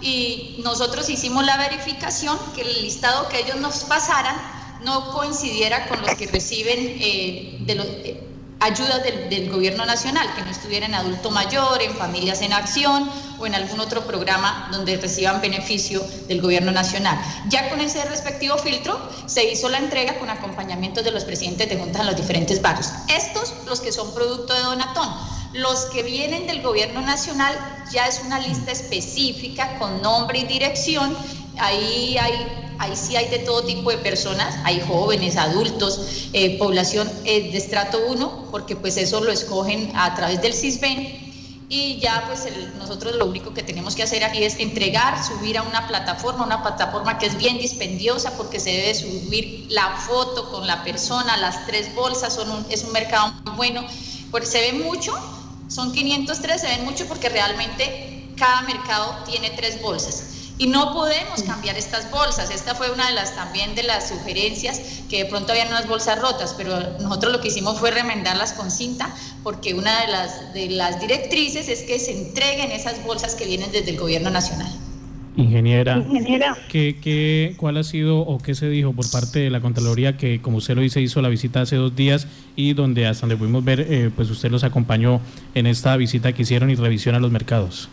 y 0.00 0.60
nosotros 0.64 1.08
hicimos 1.10 1.44
la 1.44 1.58
verificación 1.58 2.38
que 2.54 2.62
el 2.62 2.82
listado 2.82 3.28
que 3.28 3.40
ellos 3.40 3.56
nos 3.56 3.84
pasaran 3.84 4.36
no 4.82 5.12
coincidiera 5.12 5.88
con 5.88 6.00
los 6.00 6.14
que 6.14 6.26
reciben 6.26 6.78
eh, 6.78 7.58
de 7.60 7.74
los... 7.74 7.86
Eh, 7.86 8.29
ayudas 8.60 9.02
del, 9.02 9.50
gobierno 9.50 9.86
nacional, 9.86 10.32
que 10.34 10.42
no 10.42 10.50
estuvieran 10.50 10.90
en 10.90 10.96
adulto 10.96 11.30
mayor, 11.30 11.80
en 11.82 11.94
familias 11.94 12.42
en 12.42 12.52
acción 12.52 13.10
o 13.38 13.46
en 13.46 13.54
algún 13.54 13.80
otro 13.80 14.06
programa 14.06 14.68
donde 14.70 14.98
reciban 14.98 15.40
beneficio 15.40 16.04
del 16.28 16.42
gobierno 16.42 16.70
nacional. 16.70 17.18
Ya 17.48 17.70
con 17.70 17.80
ese 17.80 18.04
respectivo 18.04 18.58
filtro 18.58 19.00
se 19.26 19.50
hizo 19.50 19.68
la 19.70 19.78
entrega 19.78 20.18
con 20.18 20.28
acompañamiento 20.28 21.02
de 21.02 21.10
los 21.10 21.24
presidentes 21.24 21.68
de 21.70 21.76
juntas 21.76 22.02
en 22.02 22.06
los 22.06 22.16
diferentes 22.16 22.60
barrios. 22.60 22.90
Estos, 23.08 23.54
los 23.66 23.80
que 23.80 23.92
son 23.92 24.12
producto 24.14 24.52
de 24.52 24.60
Donatón. 24.60 25.08
Los 25.54 25.86
que 25.86 26.02
vienen 26.04 26.46
del 26.46 26.62
gobierno 26.62 27.00
nacional 27.00 27.54
ya 27.90 28.06
es 28.06 28.20
una 28.24 28.38
lista 28.38 28.70
específica 28.70 29.78
con 29.78 30.00
nombre 30.00 30.38
y 30.38 30.44
dirección. 30.44 31.16
Ahí 31.58 32.16
hay 32.18 32.69
ahí 32.80 32.96
sí 32.96 33.14
hay 33.14 33.28
de 33.28 33.38
todo 33.40 33.62
tipo 33.62 33.90
de 33.90 33.98
personas, 33.98 34.56
hay 34.64 34.80
jóvenes, 34.80 35.36
adultos, 35.36 36.28
eh, 36.32 36.58
población 36.58 37.08
eh, 37.24 37.52
de 37.52 37.58
estrato 37.58 38.00
1, 38.08 38.48
porque 38.50 38.74
pues 38.74 38.96
eso 38.96 39.20
lo 39.20 39.30
escogen 39.30 39.92
a 39.94 40.14
través 40.14 40.40
del 40.40 40.54
CISBEN 40.54 41.30
y 41.68 42.00
ya 42.00 42.24
pues 42.26 42.48
nosotros 42.78 43.16
lo 43.16 43.26
único 43.26 43.52
que 43.52 43.62
tenemos 43.62 43.94
que 43.94 44.02
hacer 44.02 44.24
aquí 44.24 44.42
es 44.42 44.58
entregar, 44.58 45.22
subir 45.22 45.58
a 45.58 45.62
una 45.62 45.86
plataforma, 45.86 46.44
una 46.44 46.62
plataforma 46.62 47.18
que 47.18 47.26
es 47.26 47.36
bien 47.36 47.58
dispendiosa 47.58 48.34
porque 48.38 48.58
se 48.58 48.70
debe 48.70 48.94
subir 48.94 49.66
la 49.68 49.90
foto 49.98 50.50
con 50.50 50.66
la 50.66 50.82
persona, 50.82 51.36
las 51.36 51.66
tres 51.66 51.94
bolsas, 51.94 52.34
son 52.34 52.66
es 52.70 52.82
un 52.82 52.92
mercado 52.92 53.34
muy 53.44 53.56
bueno, 53.56 53.84
porque 54.30 54.46
se 54.46 54.60
ve 54.62 54.72
mucho, 54.72 55.12
son 55.68 55.92
503, 55.92 56.60
se 56.60 56.66
ven 56.66 56.84
mucho 56.86 57.06
porque 57.06 57.28
realmente 57.28 58.32
cada 58.36 58.62
mercado 58.62 59.16
tiene 59.26 59.50
tres 59.50 59.82
bolsas. 59.82 60.39
Y 60.60 60.66
no 60.66 60.92
podemos 60.92 61.42
cambiar 61.44 61.78
estas 61.78 62.10
bolsas. 62.10 62.50
Esta 62.50 62.74
fue 62.74 62.90
una 62.90 63.08
de 63.08 63.14
las 63.14 63.34
también 63.34 63.74
de 63.74 63.82
las 63.82 64.10
sugerencias, 64.10 64.78
que 65.08 65.24
de 65.24 65.24
pronto 65.24 65.52
habían 65.52 65.68
unas 65.68 65.88
bolsas 65.88 66.20
rotas, 66.20 66.54
pero 66.54 66.78
nosotros 67.00 67.32
lo 67.32 67.40
que 67.40 67.48
hicimos 67.48 67.78
fue 67.78 67.90
remendarlas 67.90 68.52
con 68.52 68.70
cinta, 68.70 69.08
porque 69.42 69.72
una 69.72 70.02
de 70.02 70.08
las, 70.08 70.52
de 70.52 70.68
las 70.68 71.00
directrices 71.00 71.70
es 71.70 71.80
que 71.84 71.98
se 71.98 72.12
entreguen 72.12 72.72
esas 72.72 73.02
bolsas 73.06 73.36
que 73.36 73.46
vienen 73.46 73.72
desde 73.72 73.92
el 73.92 73.96
gobierno 73.98 74.28
nacional. 74.28 74.70
Ingeniera, 75.34 75.96
Ingeniera. 75.96 76.58
¿qué, 76.68 76.98
qué, 77.00 77.54
cuál 77.56 77.78
ha 77.78 77.82
sido 77.82 78.18
o 78.18 78.36
qué 78.36 78.54
se 78.54 78.68
dijo 78.68 78.92
por 78.92 79.10
parte 79.10 79.38
de 79.38 79.48
la 79.48 79.62
Contraloría 79.62 80.18
que, 80.18 80.42
como 80.42 80.58
usted 80.58 80.74
lo 80.74 80.82
dice, 80.82 81.00
hizo 81.00 81.22
la 81.22 81.30
visita 81.30 81.62
hace 81.62 81.76
dos 81.76 81.96
días 81.96 82.26
y 82.54 82.74
donde 82.74 83.06
hasta 83.06 83.22
donde 83.22 83.38
pudimos 83.38 83.64
ver, 83.64 83.80
eh, 83.88 84.10
pues 84.14 84.28
usted 84.28 84.50
los 84.50 84.62
acompañó 84.62 85.22
en 85.54 85.66
esta 85.66 85.96
visita 85.96 86.34
que 86.34 86.42
hicieron 86.42 86.68
y 86.68 86.74
revisión 86.74 87.14
a 87.14 87.18
los 87.18 87.30
mercados? 87.30 87.88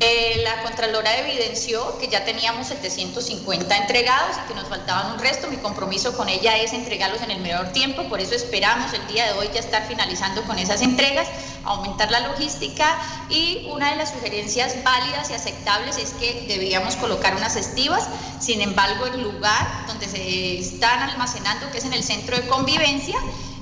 Eh, 0.00 0.42
la 0.44 0.62
Contralora 0.62 1.16
evidenció 1.18 1.98
que 1.98 2.06
ya 2.06 2.24
teníamos 2.24 2.68
750 2.68 3.76
entregados 3.76 4.36
y 4.36 4.48
que 4.48 4.54
nos 4.54 4.68
faltaban 4.68 5.12
un 5.12 5.18
resto. 5.18 5.48
Mi 5.48 5.56
compromiso 5.56 6.16
con 6.16 6.28
ella 6.28 6.56
es 6.56 6.72
entregarlos 6.72 7.20
en 7.22 7.32
el 7.32 7.40
menor 7.40 7.72
tiempo, 7.72 8.04
por 8.04 8.20
eso 8.20 8.34
esperamos 8.34 8.92
el 8.92 9.06
día 9.08 9.26
de 9.26 9.32
hoy 9.32 9.48
ya 9.52 9.60
estar 9.60 9.86
finalizando 9.88 10.42
con 10.42 10.58
esas 10.58 10.82
entregas, 10.82 11.26
aumentar 11.64 12.10
la 12.12 12.20
logística 12.20 12.96
y 13.28 13.66
una 13.70 13.90
de 13.90 13.96
las 13.96 14.10
sugerencias 14.10 14.82
válidas 14.84 15.30
y 15.30 15.34
aceptables 15.34 15.98
es 15.98 16.10
que 16.12 16.44
deberíamos 16.46 16.94
colocar 16.96 17.34
unas 17.34 17.56
estivas. 17.56 18.08
Sin 18.38 18.60
embargo, 18.60 19.06
el 19.06 19.22
lugar 19.22 19.86
donde 19.88 20.06
se 20.06 20.58
están 20.58 21.10
almacenando, 21.10 21.70
que 21.72 21.78
es 21.78 21.84
en 21.84 21.92
el 21.92 22.04
centro 22.04 22.36
de 22.36 22.46
convivencia, 22.46 23.16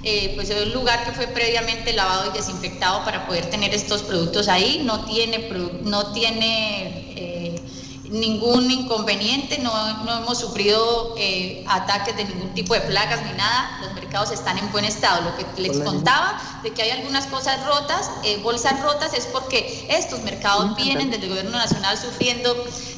eh, 0.09 0.35
pues 0.37 0.49
es 0.51 0.65
un 0.65 0.73
lugar 0.73 1.05
que 1.05 1.11
fue 1.11 1.27
previamente 1.27 1.93
lavado 1.93 2.31
y 2.31 2.37
desinfectado 2.39 3.05
para 3.05 3.27
poder 3.27 3.51
tener 3.51 3.75
estos 3.75 4.05
productos 4.05 4.47
ahí, 4.47 4.83
no 4.85 5.05
tiene, 5.05 5.51
no 5.83 6.13
tiene 6.13 7.13
eh, 7.17 7.61
ningún 8.09 8.71
inconveniente, 8.71 9.59
no, 9.59 10.05
no 10.05 10.19
hemos 10.19 10.39
sufrido 10.39 11.17
eh, 11.19 11.65
ataques 11.67 12.17
de 12.17 12.25
ningún 12.25 12.55
tipo 12.55 12.75
de 12.75 12.83
plagas 12.83 13.21
ni 13.27 13.33
nada, 13.33 13.81
los 13.83 13.95
mercados 13.95 14.31
están 14.31 14.57
en 14.59 14.71
buen 14.71 14.85
estado. 14.85 15.23
Lo 15.23 15.37
que 15.37 15.61
les 15.61 15.81
contaba 15.81 16.41
de 16.63 16.71
que 16.71 16.83
hay 16.83 16.91
algunas 16.91 17.27
cosas 17.27 17.67
rotas, 17.67 18.09
bolsas 18.45 18.81
rotas, 18.85 19.13
es 19.13 19.27
porque 19.27 19.89
estos 19.91 20.21
mercados 20.21 20.77
vienen 20.77 21.11
desde 21.11 21.25
el 21.25 21.31
gobierno 21.31 21.59
nacional 21.59 21.99
sufriendo 21.99 22.55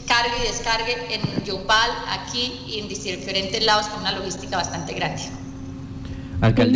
carga 0.07 0.35
y 0.45 0.47
descarga 0.47 0.91
en 1.09 1.45
Yopal, 1.45 1.91
aquí 2.11 2.67
y 2.67 2.81
en 2.81 2.89
diferentes 2.89 3.65
lados 3.65 3.87
con 3.87 4.01
una 4.01 4.13
logística 4.13 4.59
bastante 4.59 4.93
grande. 4.93 5.48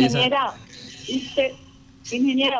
Ingeniera, 0.07 0.53
ingeniera 2.11 2.59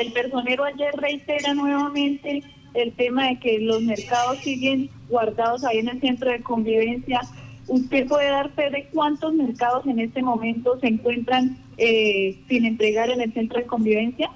el, 0.00 0.12
personero 0.12 0.64
ayer 0.64 0.92
reitera 0.96 1.54
nuevamente 1.54 2.42
el 2.74 2.92
tema 2.92 3.28
de 3.28 3.38
que 3.38 3.60
los 3.60 3.82
mercados 3.82 4.38
siguen 4.38 4.90
guardados 5.08 5.64
ahí 5.64 5.78
en 5.78 5.88
el 5.88 6.00
centro 6.00 6.30
de 6.30 6.40
convivencia. 6.40 7.20
¿Usted 7.68 8.06
puede 8.08 8.28
dar 8.30 8.50
fe 8.50 8.70
de 8.70 8.88
cuántos 8.92 9.32
mercados 9.32 9.86
en 9.86 10.00
este 10.00 10.22
momento 10.22 10.78
se 10.80 10.88
encuentran 10.88 11.56
eh, 11.78 12.38
sin 12.48 12.66
entregar 12.66 13.10
en 13.10 13.20
el 13.20 13.32
centro 13.32 13.60
de 13.60 13.66
convivencia? 13.66 14.30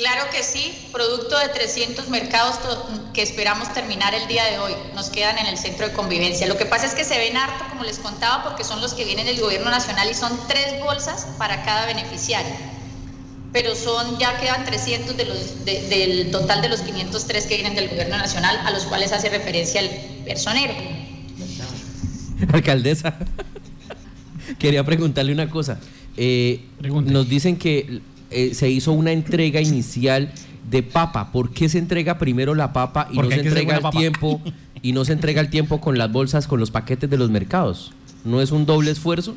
Claro 0.00 0.30
que 0.32 0.42
sí, 0.42 0.72
producto 0.92 1.38
de 1.38 1.48
300 1.48 2.08
mercados 2.08 2.58
que 3.12 3.20
esperamos 3.20 3.70
terminar 3.74 4.14
el 4.14 4.26
día 4.28 4.44
de 4.46 4.58
hoy. 4.58 4.72
Nos 4.94 5.10
quedan 5.10 5.36
en 5.36 5.44
el 5.44 5.58
centro 5.58 5.86
de 5.86 5.92
convivencia. 5.92 6.46
Lo 6.46 6.56
que 6.56 6.64
pasa 6.64 6.86
es 6.86 6.94
que 6.94 7.04
se 7.04 7.18
ven 7.18 7.36
harto, 7.36 7.66
como 7.68 7.84
les 7.84 7.98
contaba, 7.98 8.42
porque 8.42 8.64
son 8.64 8.80
los 8.80 8.94
que 8.94 9.04
vienen 9.04 9.26
del 9.26 9.38
gobierno 9.38 9.70
nacional 9.70 10.08
y 10.10 10.14
son 10.14 10.32
tres 10.48 10.80
bolsas 10.82 11.26
para 11.36 11.62
cada 11.66 11.84
beneficiario. 11.84 12.54
Pero 13.52 13.76
son, 13.76 14.18
ya 14.18 14.40
quedan 14.40 14.64
300 14.64 15.18
de 15.18 15.24
los, 15.26 15.66
del 15.66 16.30
total 16.30 16.62
de 16.62 16.70
los 16.70 16.80
503 16.80 17.44
que 17.44 17.56
vienen 17.56 17.74
del 17.74 17.90
gobierno 17.90 18.16
nacional, 18.16 18.58
a 18.64 18.70
los 18.70 18.84
cuales 18.84 19.12
hace 19.12 19.28
referencia 19.28 19.82
el 19.82 19.90
personero. 20.24 20.72
Alcaldesa, 22.54 23.18
quería 24.58 24.82
preguntarle 24.82 25.34
una 25.34 25.50
cosa. 25.50 25.78
Eh, 26.16 26.64
nos 26.80 27.28
dicen 27.28 27.58
que 27.58 28.00
eh, 28.30 28.54
se 28.54 28.68
hizo 28.68 28.92
una 28.92 29.12
entrega 29.12 29.60
inicial 29.60 30.32
de 30.70 30.82
papa. 30.82 31.32
¿Por 31.32 31.50
qué 31.50 31.68
se 31.68 31.78
entrega 31.78 32.18
primero 32.18 32.54
la 32.54 32.72
papa 32.72 33.08
y 33.10 33.18
no 33.18 33.28
se 33.28 33.40
entrega 33.40 33.76
el 33.76 33.90
tiempo 33.90 34.40
y 34.82 34.92
no 34.92 35.04
se 35.04 35.12
entrega 35.12 35.40
el 35.40 35.50
tiempo 35.50 35.80
con 35.80 35.98
las 35.98 36.10
bolsas, 36.10 36.46
con 36.46 36.60
los 36.60 36.70
paquetes 36.70 37.10
de 37.10 37.16
los 37.18 37.30
mercados? 37.30 37.92
¿No 38.24 38.40
es 38.40 38.50
un 38.50 38.66
doble 38.66 38.90
esfuerzo? 38.90 39.34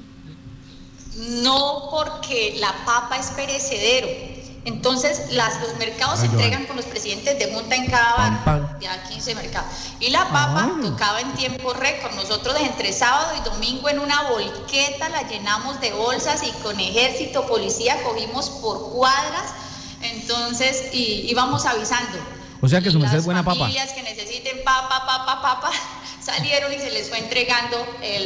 No, 1.44 1.90
porque 1.92 2.56
la 2.60 2.74
papa 2.86 3.18
es 3.18 3.28
perecedero. 3.28 4.33
Entonces, 4.66 5.34
las, 5.34 5.60
los 5.62 5.76
mercados 5.78 6.20
se 6.20 6.28
entregan 6.28 6.66
con 6.66 6.78
los 6.78 6.86
presidentes 6.86 7.38
de 7.38 7.54
junta 7.54 7.76
en 7.76 7.90
cada 7.90 8.40
barrio, 8.46 8.70
ya 8.80 9.04
15 9.04 9.36
mercados. 9.36 9.70
Y 10.00 10.10
la 10.10 10.24
papa 10.30 10.72
ah. 10.72 10.80
tocaba 10.82 11.20
en 11.20 11.34
tiempo 11.34 11.74
récord. 11.74 12.14
Nosotros 12.16 12.56
entre 12.62 12.94
sábado 12.94 13.34
y 13.38 13.44
domingo 13.50 13.90
en 13.90 14.00
una 14.00 14.30
volqueta 14.30 15.10
la 15.10 15.24
llenamos 15.24 15.82
de 15.82 15.92
bolsas 15.92 16.44
y 16.44 16.52
con 16.64 16.80
ejército, 16.80 17.46
policía, 17.46 18.02
cogimos 18.04 18.50
por 18.50 18.94
cuadras. 18.94 19.54
Entonces, 20.02 20.94
y 20.94 21.30
íbamos 21.30 21.66
avisando. 21.66 22.18
O 22.62 22.70
sea 22.70 22.80
que 22.80 22.90
su 22.90 23.00
merced 23.00 23.18
es 23.18 23.26
buena 23.26 23.44
papa. 23.44 23.58
Las 23.58 23.68
familias 23.68 23.92
que 23.92 24.04
necesiten 24.04 24.64
papa, 24.64 25.06
papa, 25.06 25.42
papa, 25.42 25.72
salieron 26.22 26.72
y 26.72 26.78
se 26.78 26.90
les 26.90 27.10
fue 27.10 27.20
entregando 27.20 27.78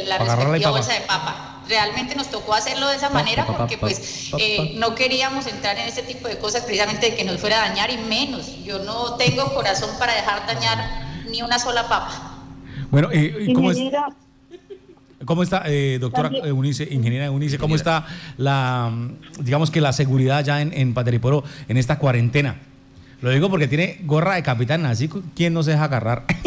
la 0.04 0.18
respectiva 0.18 0.70
bolsa 0.70 0.92
de 0.92 1.00
papa 1.00 1.47
realmente 1.68 2.14
nos 2.14 2.30
tocó 2.30 2.54
hacerlo 2.54 2.88
de 2.88 2.96
esa 2.96 3.10
manera 3.10 3.46
porque 3.46 3.78
pues 3.78 4.30
eh, 4.38 4.74
no 4.76 4.94
queríamos 4.94 5.46
entrar 5.46 5.78
en 5.78 5.88
ese 5.88 6.02
tipo 6.02 6.28
de 6.28 6.38
cosas 6.38 6.62
precisamente 6.62 7.10
de 7.10 7.16
que 7.16 7.24
nos 7.24 7.40
fuera 7.40 7.62
a 7.62 7.68
dañar 7.68 7.90
y 7.90 7.98
menos. 7.98 8.64
Yo 8.64 8.78
no 8.80 9.14
tengo 9.14 9.54
corazón 9.54 9.90
para 9.98 10.14
dejar 10.14 10.46
dañar 10.46 11.22
ni 11.30 11.42
una 11.42 11.58
sola 11.58 11.82
papa. 11.88 12.38
Bueno, 12.90 13.08
eh, 13.12 13.52
¿cómo, 13.54 13.70
es, 13.70 13.78
¿cómo 15.24 15.42
está, 15.42 15.62
eh, 15.66 15.98
doctora 16.00 16.30
Unice, 16.52 16.88
ingeniera 16.90 17.30
Unice, 17.30 17.58
cómo 17.58 17.76
está 17.76 18.06
la, 18.38 18.90
digamos 19.40 19.70
que 19.70 19.80
la 19.80 19.92
seguridad 19.92 20.44
ya 20.44 20.62
en, 20.62 20.72
en 20.72 20.94
Pateriporo 20.94 21.44
en 21.68 21.76
esta 21.76 21.98
cuarentena? 21.98 22.56
Lo 23.20 23.30
digo 23.30 23.50
porque 23.50 23.66
tiene 23.66 23.98
gorra 24.02 24.36
de 24.36 24.44
capitán, 24.44 24.86
así 24.86 25.10
¿quién 25.34 25.52
no 25.52 25.64
se 25.64 25.72
deja 25.72 25.84
agarrar? 25.84 26.24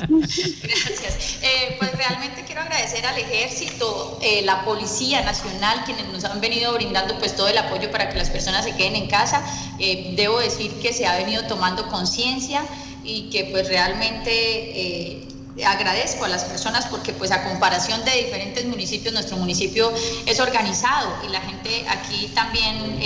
Gracias. 0.00 1.38
Eh, 1.40 1.76
pues 1.78 1.92
realmente 1.92 2.42
quiero 2.44 2.62
agradecer 2.62 3.06
al 3.06 3.16
ejército, 3.16 4.18
eh, 4.20 4.42
la 4.42 4.64
Policía 4.64 5.22
Nacional, 5.22 5.82
quienes 5.84 6.08
nos 6.08 6.24
han 6.24 6.40
venido 6.40 6.72
brindando 6.74 7.16
pues 7.20 7.36
todo 7.36 7.46
el 7.46 7.56
apoyo 7.56 7.92
para 7.92 8.08
que 8.08 8.16
las 8.16 8.28
personas 8.28 8.64
se 8.64 8.74
queden 8.74 8.96
en 8.96 9.06
casa. 9.06 9.40
Eh, 9.78 10.14
debo 10.16 10.40
decir 10.40 10.72
que 10.82 10.92
se 10.92 11.06
ha 11.06 11.16
venido 11.16 11.44
tomando 11.46 11.86
conciencia 11.86 12.64
y 13.04 13.30
que 13.30 13.44
pues 13.52 13.68
realmente 13.68 15.28
agradezco 15.64 16.24
a 16.24 16.28
las 16.28 16.42
personas 16.42 16.86
porque 16.86 17.12
pues 17.12 17.30
a 17.30 17.44
comparación 17.44 18.04
de 18.04 18.24
diferentes 18.24 18.64
municipios, 18.64 19.14
nuestro 19.14 19.36
municipio 19.36 19.92
es 20.26 20.40
organizado 20.40 21.14
y 21.24 21.28
la 21.30 21.40
gente 21.40 21.84
aquí 21.88 22.32
también 22.34 22.98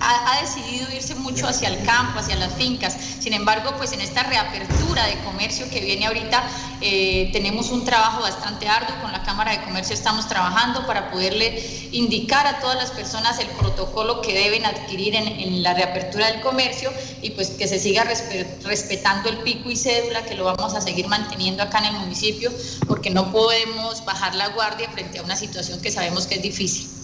ha, 0.00 0.40
decidido 0.40 0.86
irse 0.94 1.14
mucho 1.14 1.46
hacia 1.46 1.68
el 1.68 1.84
campo, 1.84 2.18
hacia 2.18 2.36
las 2.36 2.54
fincas. 2.54 2.96
Sin 3.20 3.32
embargo, 3.32 3.74
pues 3.76 3.92
en 3.92 4.00
esta 4.00 4.22
reapertura 4.22 5.06
de 5.06 5.18
comercio 5.24 5.68
que 5.70 5.80
viene 5.80 6.06
ahorita, 6.06 6.42
eh, 6.80 7.30
tenemos 7.32 7.70
un 7.70 7.84
trabajo 7.84 8.22
bastante 8.22 8.68
arduo. 8.68 8.96
Con 9.00 9.12
la 9.12 9.22
Cámara 9.22 9.52
de 9.52 9.62
Comercio 9.62 9.94
estamos 9.94 10.28
trabajando 10.28 10.86
para 10.86 11.10
poderle 11.10 11.88
indicar 11.92 12.46
a 12.46 12.60
todas 12.60 12.76
las 12.76 12.90
personas 12.90 13.38
el 13.38 13.48
protocolo 13.48 14.20
que 14.20 14.34
deben 14.34 14.64
adquirir 14.64 15.14
en, 15.14 15.62
la 15.62 15.74
reapertura 15.74 16.30
del 16.30 16.40
comercio 16.42 16.92
y 17.22 17.30
pues 17.30 17.50
que 17.50 17.66
se 17.66 17.78
siga 17.78 18.04
respetando 18.04 19.28
el 19.28 19.38
pico 19.38 19.70
y 19.70 19.76
cédula, 19.76 20.24
que 20.24 20.34
lo 20.34 20.44
vamos 20.44 20.74
a 20.74 20.80
seguir 20.80 21.08
manteniendo 21.08 21.62
acá 21.62 21.78
en 21.78 21.86
el 21.86 22.00
municipio, 22.00 22.52
porque 22.86 23.10
no 23.10 23.32
podemos 23.32 24.04
bajar 24.04 24.34
la 24.34 24.48
guardia 24.48 24.88
frente 24.90 25.18
a 25.18 25.22
una 25.22 25.36
situación 25.36 25.80
que 25.80 25.90
sabemos 25.90 26.26
que 26.26 26.36
es 26.36 26.42
difícil. 26.42 26.95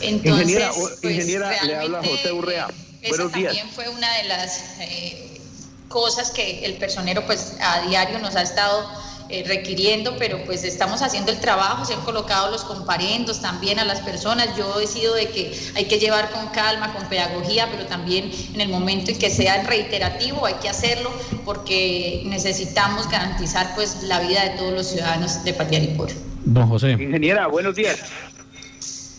Entonces, 0.00 0.48
ingeniera, 0.48 0.70
pues, 0.76 1.04
ingeniera 1.04 1.64
le 1.64 1.76
habla 1.76 1.98
José 1.98 2.32
Urrea. 2.32 2.68
Buenos 3.08 3.32
días. 3.32 3.54
también 3.54 3.74
fue 3.74 3.88
una 3.88 4.14
de 4.18 4.24
las 4.24 4.80
eh, 4.80 5.40
cosas 5.88 6.30
que 6.30 6.64
el 6.64 6.74
personero 6.74 7.24
pues 7.26 7.56
a 7.60 7.86
diario 7.88 8.18
nos 8.18 8.36
ha 8.36 8.42
estado 8.42 8.88
eh, 9.32 9.44
requiriendo, 9.46 10.16
pero 10.18 10.44
pues 10.44 10.64
estamos 10.64 11.02
haciendo 11.02 11.30
el 11.30 11.38
trabajo, 11.38 11.84
se 11.84 11.94
han 11.94 12.00
colocado 12.00 12.50
los 12.50 12.64
comparendos 12.64 13.40
también 13.40 13.78
a 13.78 13.84
las 13.84 14.00
personas. 14.00 14.48
Yo 14.56 14.80
he 14.80 14.88
sido 14.88 15.14
de 15.14 15.28
que 15.28 15.56
hay 15.76 15.84
que 15.84 16.00
llevar 16.00 16.30
con 16.30 16.48
calma, 16.48 16.92
con 16.92 17.08
pedagogía, 17.08 17.68
pero 17.70 17.86
también 17.86 18.30
en 18.54 18.60
el 18.60 18.68
momento 18.68 19.12
en 19.12 19.18
que 19.18 19.30
sea 19.30 19.62
reiterativo 19.62 20.46
hay 20.46 20.54
que 20.54 20.68
hacerlo 20.68 21.12
porque 21.44 22.22
necesitamos 22.26 23.08
garantizar 23.08 23.72
pues 23.76 24.02
la 24.02 24.18
vida 24.18 24.42
de 24.42 24.50
todos 24.50 24.72
los 24.72 24.88
ciudadanos 24.88 25.44
de 25.44 25.54
Puro. 25.54 26.12
Don 26.44 26.68
José. 26.68 26.90
Ingeniera, 26.92 27.46
buenos 27.46 27.76
días. 27.76 28.00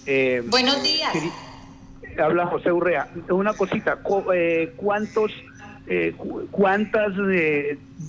Eh, 0.05 0.43
Buenos 0.45 0.81
días. 0.83 1.13
habla 2.17 2.47
José 2.47 2.71
Urrea. 2.71 3.09
Una 3.29 3.53
cosita, 3.53 3.99
eh, 4.33 4.73
¿cuántos, 4.75 5.31
eh, 5.87 6.15
cuántas, 6.51 7.11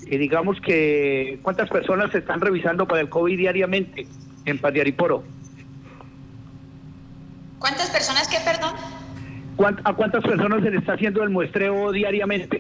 digamos 0.08 0.61
que, 0.61 1.38
cuántas 1.42 1.68
personas 1.68 2.11
se 2.12 2.18
están 2.18 2.40
revisando 2.40 2.87
para 2.87 3.00
el 3.00 3.08
COVID 3.08 3.37
diariamente 3.37 4.06
en 4.44 4.58
Padiariporo? 4.58 5.25
¿Cuántas 7.58 7.90
personas 7.90 8.28
qué, 8.28 8.38
perdón? 8.44 8.75
¿A 9.84 9.94
cuántas 9.94 10.25
personas 10.25 10.62
se 10.62 10.70
le 10.70 10.78
está 10.78 10.94
haciendo 10.94 11.22
el 11.22 11.30
muestreo 11.30 11.92
diariamente? 11.92 12.58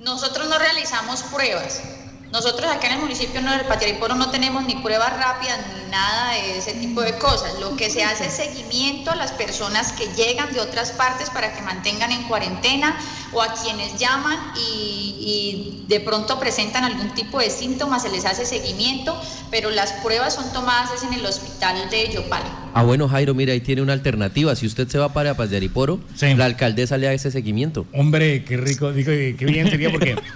Nosotros 0.00 0.48
no 0.48 0.58
realizamos 0.58 1.22
pruebas. 1.24 2.05
Nosotros 2.32 2.70
acá 2.70 2.88
en 2.88 2.94
el 2.94 3.00
municipio 3.00 3.40
del 3.40 3.66
Patiariporo 3.66 4.14
no 4.14 4.30
tenemos 4.30 4.64
ni 4.64 4.74
pruebas 4.76 5.16
rápidas 5.18 5.58
ni 5.68 5.90
nada 5.90 6.32
de 6.32 6.58
ese 6.58 6.72
tipo 6.74 7.00
de 7.00 7.16
cosas. 7.18 7.58
Lo 7.60 7.76
que 7.76 7.88
se 7.90 8.02
hace 8.02 8.26
es 8.26 8.32
seguimiento 8.34 9.10
a 9.10 9.16
las 9.16 9.32
personas 9.32 9.92
que 9.92 10.06
llegan 10.14 10.52
de 10.52 10.60
otras 10.60 10.92
partes 10.92 11.30
para 11.30 11.54
que 11.54 11.62
mantengan 11.62 12.10
en 12.12 12.24
cuarentena 12.24 12.96
o 13.32 13.42
a 13.42 13.54
quienes 13.54 13.98
llaman 13.98 14.38
y, 14.56 15.84
de 15.88 16.00
pronto 16.00 16.38
presentan 16.40 16.84
algún 16.84 17.14
tipo 17.14 17.38
de 17.38 17.48
síntomas, 17.48 18.02
se 18.02 18.10
les 18.10 18.24
hace 18.24 18.44
seguimiento, 18.44 19.18
pero 19.50 19.70
las 19.70 19.92
pruebas 19.92 20.34
son 20.34 20.52
tomadas 20.52 21.02
en 21.04 21.12
el 21.12 21.24
hospital 21.24 21.88
de 21.90 22.12
Yopal. 22.12 22.42
Ah, 22.74 22.82
bueno, 22.82 23.08
Jairo, 23.08 23.34
mira, 23.34 23.52
ahí 23.52 23.60
tiene 23.60 23.82
una 23.82 23.92
alternativa. 23.92 24.54
Si 24.56 24.66
usted 24.66 24.88
se 24.88 24.98
va 24.98 25.12
para 25.12 25.36
Paz 25.36 25.50
de 25.50 25.58
Ariporo, 25.58 26.00
la 26.20 26.44
alcaldesa 26.44 26.98
le 26.98 27.06
da 27.06 27.12
ese 27.12 27.30
seguimiento. 27.30 27.86
Hombre, 27.92 28.44
qué 28.44 28.56
rico, 28.56 28.92
digo, 28.92 29.10
qué 29.10 29.44
bien 29.46 29.70
sería 29.70 29.90
porque 29.90 30.16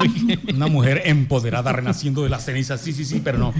una 0.55 0.67
mujer 0.67 1.03
empoderada 1.05 1.73
renaciendo 1.73 2.23
de 2.23 2.29
las 2.29 2.45
cenizas, 2.45 2.81
sí, 2.81 2.93
sí, 2.93 3.05
sí, 3.05 3.21
pero 3.23 3.39
no. 3.39 3.55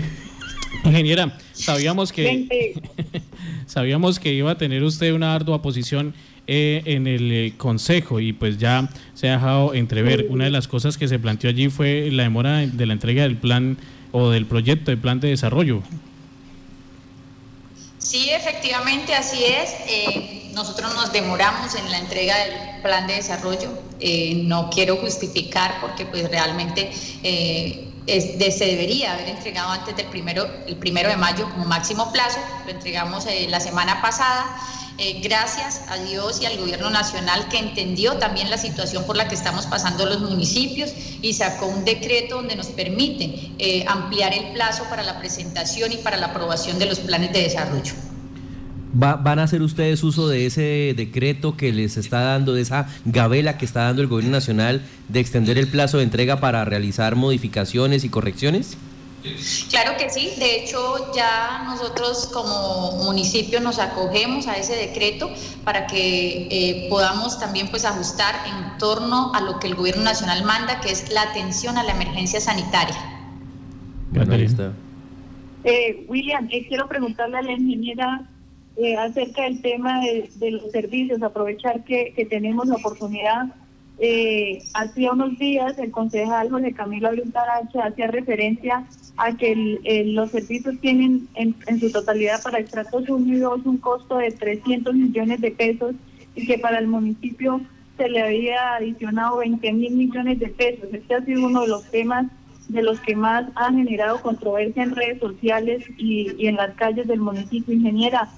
Ingeniera, 0.85 1.37
sabíamos 1.53 2.13
que 2.13 2.75
sabíamos 3.67 4.19
que 4.19 4.33
iba 4.33 4.53
a 4.53 4.59
tener 4.59 4.83
usted 4.83 5.13
una 5.13 5.35
ardua 5.35 5.63
posición 5.63 6.15
eh, 6.47 6.83
en 6.87 7.07
el 7.07 7.31
eh, 7.31 7.53
Consejo 7.57 8.19
y 8.19 8.33
pues 8.33 8.59
ya 8.59 8.89
se 9.15 9.29
ha 9.29 9.33
dejado 9.33 9.75
entrever. 9.75 10.27
Una 10.31 10.45
de 10.45 10.51
las 10.51 10.69
cosas 10.69 10.97
que 10.97 11.07
se 11.07 11.19
planteó 11.19 11.51
allí 11.51 11.69
fue 11.69 12.11
la 12.11 12.25
demora 12.25 12.67
de 12.67 12.87
la 12.87 12.93
entrega 12.93 13.23
del 13.23 13.37
plan 13.37 13.77
o 14.13 14.31
del 14.31 14.47
proyecto 14.47 14.91
de 14.91 14.97
plan 14.97 15.21
de 15.21 15.29
desarrollo. 15.29 15.83
Sí, 18.11 18.29
efectivamente, 18.31 19.15
así 19.15 19.45
es. 19.45 19.73
Eh, 19.87 20.51
nosotros 20.53 20.93
nos 20.97 21.13
demoramos 21.13 21.77
en 21.77 21.89
la 21.93 21.99
entrega 21.99 22.37
del 22.39 22.83
plan 22.83 23.07
de 23.07 23.15
desarrollo. 23.15 23.71
no 24.49 24.69
quiero 24.69 24.97
justificar 24.97 25.81
porque 25.81 26.07
pues 26.07 26.29
realmente 26.29 26.91
se 28.51 28.65
debería 28.67 29.13
haber 29.13 29.29
entregado 29.29 29.71
antes 29.71 29.95
del 29.95 30.07
primero, 30.07 30.45
el 30.67 30.77
primero 30.77 31.09
de 31.09 31.17
mayo 31.17 31.49
como 31.51 31.67
máximo 31.67 32.11
plazo, 32.11 32.41
lo 32.65 32.73
entregamos 32.73 33.27
eh, 33.27 33.47
la 33.49 33.61
semana 33.61 34.03
pasada. 34.03 34.45
Eh, 35.03 35.19
gracias 35.23 35.81
a 35.89 35.97
Dios 35.97 36.43
y 36.43 36.45
al 36.45 36.59
gobierno 36.59 36.91
nacional 36.91 37.49
que 37.49 37.59
entendió 37.59 38.19
también 38.19 38.51
la 38.51 38.59
situación 38.59 39.05
por 39.05 39.17
la 39.17 39.29
que 39.29 39.35
estamos 39.35 39.65
pasando 39.65 40.05
los 40.05 40.21
municipios 40.21 40.93
y 41.23 41.33
sacó 41.33 41.69
un 41.69 41.87
decreto 41.87 42.37
donde 42.37 42.55
nos 42.55 42.67
permite 42.67 43.51
eh, 43.59 43.87
ampliar 43.89 44.35
el 44.35 44.53
plazo 44.53 44.85
para 44.91 45.03
la 45.03 45.19
presentación 45.19 45.91
y 45.93 45.97
para 45.97 46.19
la 46.19 46.27
aprobación 46.27 46.79
de 46.79 46.85
los 46.85 46.99
planes 46.99 47.33
de 47.33 47.45
desarrollo. 47.45 47.95
¿Van 48.93 49.39
a 49.39 49.45
hacer 49.45 49.63
ustedes 49.63 50.03
uso 50.03 50.29
de 50.29 50.45
ese 50.45 50.93
decreto 50.95 51.57
que 51.57 51.73
les 51.73 51.97
está 51.97 52.21
dando, 52.21 52.53
de 52.53 52.61
esa 52.61 52.87
gabela 53.07 53.57
que 53.57 53.65
está 53.65 53.85
dando 53.85 54.03
el 54.03 54.09
gobierno 54.09 54.33
nacional 54.33 54.83
de 55.09 55.21
extender 55.21 55.57
el 55.57 55.69
plazo 55.69 55.97
de 55.97 56.03
entrega 56.05 56.41
para 56.41 56.67
realizar 56.67 57.17
modificaciones 57.17 58.05
y 58.05 58.11
correcciones? 58.11 58.77
Claro 59.69 59.93
que 59.99 60.09
sí, 60.09 60.31
de 60.39 60.57
hecho 60.57 61.13
ya 61.15 61.63
nosotros 61.67 62.31
como 62.33 62.93
municipio 63.05 63.61
nos 63.61 63.79
acogemos 63.79 64.47
a 64.47 64.57
ese 64.57 64.75
decreto 64.77 65.31
para 65.63 65.87
que 65.87 66.49
eh, 66.51 66.87
podamos 66.89 67.39
también 67.39 67.69
pues 67.69 67.85
ajustar 67.85 68.35
en 68.47 68.79
torno 68.79 69.33
a 69.35 69.41
lo 69.43 69.59
que 69.59 69.67
el 69.67 69.75
gobierno 69.75 70.05
nacional 70.05 70.45
manda, 70.45 70.81
que 70.81 70.91
es 70.91 71.13
la 71.13 71.23
atención 71.23 71.77
a 71.77 71.83
la 71.83 71.93
emergencia 71.93 72.41
sanitaria. 72.41 72.97
Bueno, 74.11 74.35
ahí 74.35 74.45
está. 74.45 74.73
Eh, 75.65 76.07
William, 76.09 76.49
eh, 76.51 76.67
quiero 76.67 76.89
preguntarle 76.89 77.39
a 77.39 77.43
la 77.43 77.53
ingeniera 77.53 78.27
eh, 78.77 78.97
acerca 78.97 79.43
del 79.43 79.61
tema 79.61 80.01
de, 80.01 80.51
los 80.51 80.71
servicios, 80.71 81.23
aprovechar 81.23 81.85
que, 81.85 82.15
tenemos 82.31 82.67
la 82.67 82.77
oportunidad. 82.77 83.55
Eh, 84.03 84.63
hacía 84.73 85.13
unos 85.13 85.39
días 85.39 85.79
el 85.79 85.91
concejal 85.91 86.49
José 86.49 86.73
Camilo 86.73 87.09
Abril 87.09 87.35
hacía 87.35 88.07
referencia 88.07 88.87
a 89.19 89.37
que 89.37 89.55
los 90.07 90.31
servicios 90.31 90.75
tienen 90.81 91.29
en, 91.35 91.55
su 91.79 91.93
totalidad 91.93 92.43
para 92.43 92.61
Estratos 92.61 93.07
Unidos 93.11 93.61
un 93.67 93.77
costo 93.77 94.17
de 94.17 94.31
300 94.31 94.95
millones 94.95 95.43
de 95.43 95.51
pesos 95.51 95.95
y 96.35 96.47
que 96.47 96.57
para 96.57 96.79
el 96.79 96.89
municipio 96.89 97.61
se 97.99 98.09
le 98.09 98.23
había 98.23 98.77
adicionado 98.77 99.37
20 99.37 99.71
mil 99.75 99.95
millones 99.95 100.39
de 100.39 100.49
pesos. 100.49 100.89
Este 100.91 101.15
ha 101.15 101.23
sido 101.23 101.47
uno 101.47 101.61
de 101.61 101.69
los 101.69 101.85
temas 101.91 102.27
de 102.69 102.83
los 102.83 102.99
que 103.01 103.15
más 103.15 103.51
han 103.55 103.77
generado 103.77 104.23
controversia 104.23 104.83
en 104.83 104.97
redes 104.97 105.21
sociales 105.21 105.85
y, 105.99 106.33
y 106.39 106.47
en 106.47 106.57
las 106.57 106.75
calles 106.77 107.07
del 107.07 107.21
municipio. 107.21 107.75
Ingeniera, 107.75 108.31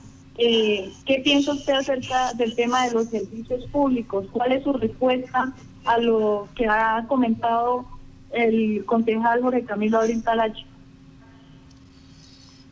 eh, 0.44 0.92
¿Qué 1.06 1.20
piensa 1.22 1.52
usted 1.52 1.74
acerca 1.74 2.32
del 2.34 2.56
tema 2.56 2.84
de 2.86 2.92
los 2.92 3.08
servicios 3.08 3.64
públicos? 3.70 4.26
¿Cuál 4.32 4.52
es 4.52 4.64
su 4.64 4.72
respuesta 4.72 5.52
a 5.84 5.98
lo 5.98 6.48
que 6.56 6.66
ha 6.66 7.04
comentado 7.08 7.84
el 8.32 8.84
concejal 8.86 9.42
Jorge 9.42 9.64
Camilo 9.64 10.00
Abril 10.00 10.22
Talachi? 10.22 10.66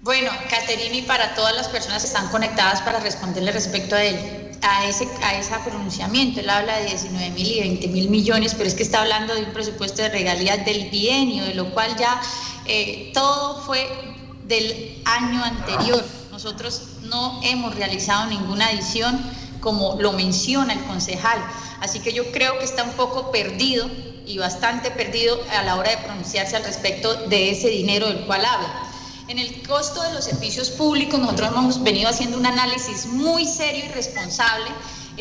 Bueno, 0.02 0.30
Caterini, 0.48 1.02
para 1.02 1.35
todas 1.35 1.54
las 1.54 1.68
personas 1.68 2.02
que 2.02 2.09
están 2.09 2.28
conectadas 2.28 2.80
para 2.83 2.98
responderle 3.00 3.52
respecto 3.52 3.94
a 3.94 4.02
él, 4.02 4.16
a 4.62 4.87
ese, 4.87 5.06
a 5.22 5.38
ese 5.38 5.54
pronunciamiento, 5.64 6.40
él 6.40 6.50
habla 6.50 6.76
de 6.78 6.87
19 6.87 7.30
mil 7.30 7.46
y 7.46 7.61
20 7.61 7.88
mil 7.88 8.11
millones, 8.11 8.54
pero 8.54 8.66
es 8.68 8.74
que 8.74 8.83
está 8.83 9.02
hablando 9.02 9.35
de 9.35 9.44
un 9.44 9.52
presupuesto 9.52 10.02
de 10.02 10.09
regalías 10.09 10.64
del 10.64 10.90
bienio, 10.90 11.44
de 11.44 11.54
lo 11.54 11.70
cual 11.72 11.94
ya 11.96 12.20
eh, 12.66 13.11
todo 13.14 13.61
fue 13.62 13.87
del 14.46 15.02
año 15.04 15.44
anterior. 15.44 16.04
Nosotros 16.30 16.99
no 17.10 17.40
hemos 17.42 17.74
realizado 17.74 18.26
ninguna 18.30 18.68
adición 18.68 19.20
como 19.60 19.96
lo 20.00 20.12
menciona 20.12 20.72
el 20.72 20.82
concejal. 20.84 21.38
Así 21.80 22.00
que 22.00 22.12
yo 22.12 22.30
creo 22.32 22.58
que 22.58 22.64
está 22.64 22.84
un 22.84 22.92
poco 22.92 23.30
perdido 23.30 23.90
y 24.26 24.38
bastante 24.38 24.90
perdido 24.90 25.38
a 25.50 25.62
la 25.62 25.76
hora 25.76 25.90
de 25.90 25.98
pronunciarse 25.98 26.56
al 26.56 26.64
respecto 26.64 27.14
de 27.26 27.50
ese 27.50 27.68
dinero 27.68 28.06
del 28.06 28.24
cual 28.26 28.44
habla. 28.44 28.86
En 29.28 29.38
el 29.38 29.62
costo 29.66 30.02
de 30.02 30.12
los 30.14 30.24
servicios 30.24 30.70
públicos 30.70 31.20
nosotros 31.20 31.50
hemos 31.50 31.82
venido 31.82 32.08
haciendo 32.08 32.36
un 32.36 32.46
análisis 32.46 33.06
muy 33.06 33.46
serio 33.46 33.84
y 33.84 33.88
responsable 33.88 34.70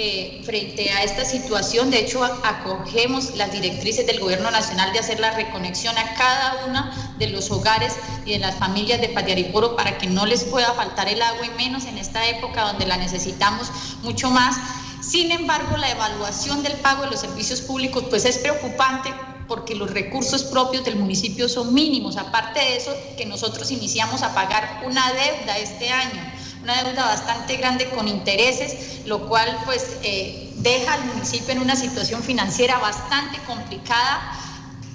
eh, 0.02 0.42
frente 0.46 0.90
a 0.92 1.04
esta 1.04 1.26
situación. 1.26 1.92
De 1.92 2.00
hecho, 2.00 2.24
acogemos 2.24 3.36
las 3.36 3.52
directrices 3.52 4.08
del 4.08 4.22
Gobierno 4.22 4.50
Nacional 4.50 4.94
de 4.94 5.00
hacer 5.00 5.20
la 5.20 5.32
reconexión 5.32 5.98
a 5.98 6.14
cada 6.14 6.66
una 6.68 7.14
de 7.18 7.28
los 7.28 7.52
hogares 7.52 7.98
y 8.26 8.32
de 8.32 8.40
las 8.40 8.56
familias 8.56 9.02
de 9.02 9.10
Patiariporo 9.10 9.76
para 9.76 9.98
que 9.98 10.08
no 10.08 10.26
les 10.26 10.46
pueda 10.46 10.74
faltar 10.74 11.10
el 11.10 11.22
agua 11.22 11.46
y 11.46 11.50
menos 11.58 11.84
en 11.84 11.98
esta 11.98 12.26
época 12.30 12.62
donde 12.62 12.86
la 12.86 12.96
necesitamos 12.96 13.70
mucho 14.02 14.30
más. 14.30 14.56
Sin 15.02 15.32
embargo, 15.32 15.76
la 15.76 15.92
evaluación 15.92 16.64
del 16.64 16.78
pago 16.78 17.04
de 17.04 17.12
los 17.12 17.20
servicios 17.20 17.60
públicos 17.60 18.06
pues 18.10 18.24
es 18.24 18.38
preocupante 18.38 19.14
porque 19.50 19.76
los 19.76 19.92
recursos 19.92 20.44
propios 20.44 20.86
del 20.86 20.96
municipio 20.96 21.50
son 21.50 21.74
mínimos. 21.74 22.16
Aparte 22.16 22.62
de 22.62 22.78
eso, 22.78 22.96
que 23.18 23.26
nosotros 23.26 23.70
iniciamos 23.70 24.22
a 24.22 24.34
pagar 24.34 24.82
una 24.86 25.12
deuda 25.12 25.58
este 25.58 25.90
año 25.90 26.39
una 26.70 26.84
deuda 26.84 27.06
bastante 27.06 27.58
grande 27.58 27.90
con 27.90 28.08
intereses, 28.08 29.06
lo 29.06 29.28
cual 29.28 29.58
pues 29.66 29.98
eh, 30.04 30.54
deja 30.58 30.94
al 30.94 31.06
municipio 31.06 31.52
en 31.52 31.60
una 31.60 31.76
situación 31.76 32.22
financiera 32.22 32.78
bastante 32.78 33.40
complicada. 33.48 34.34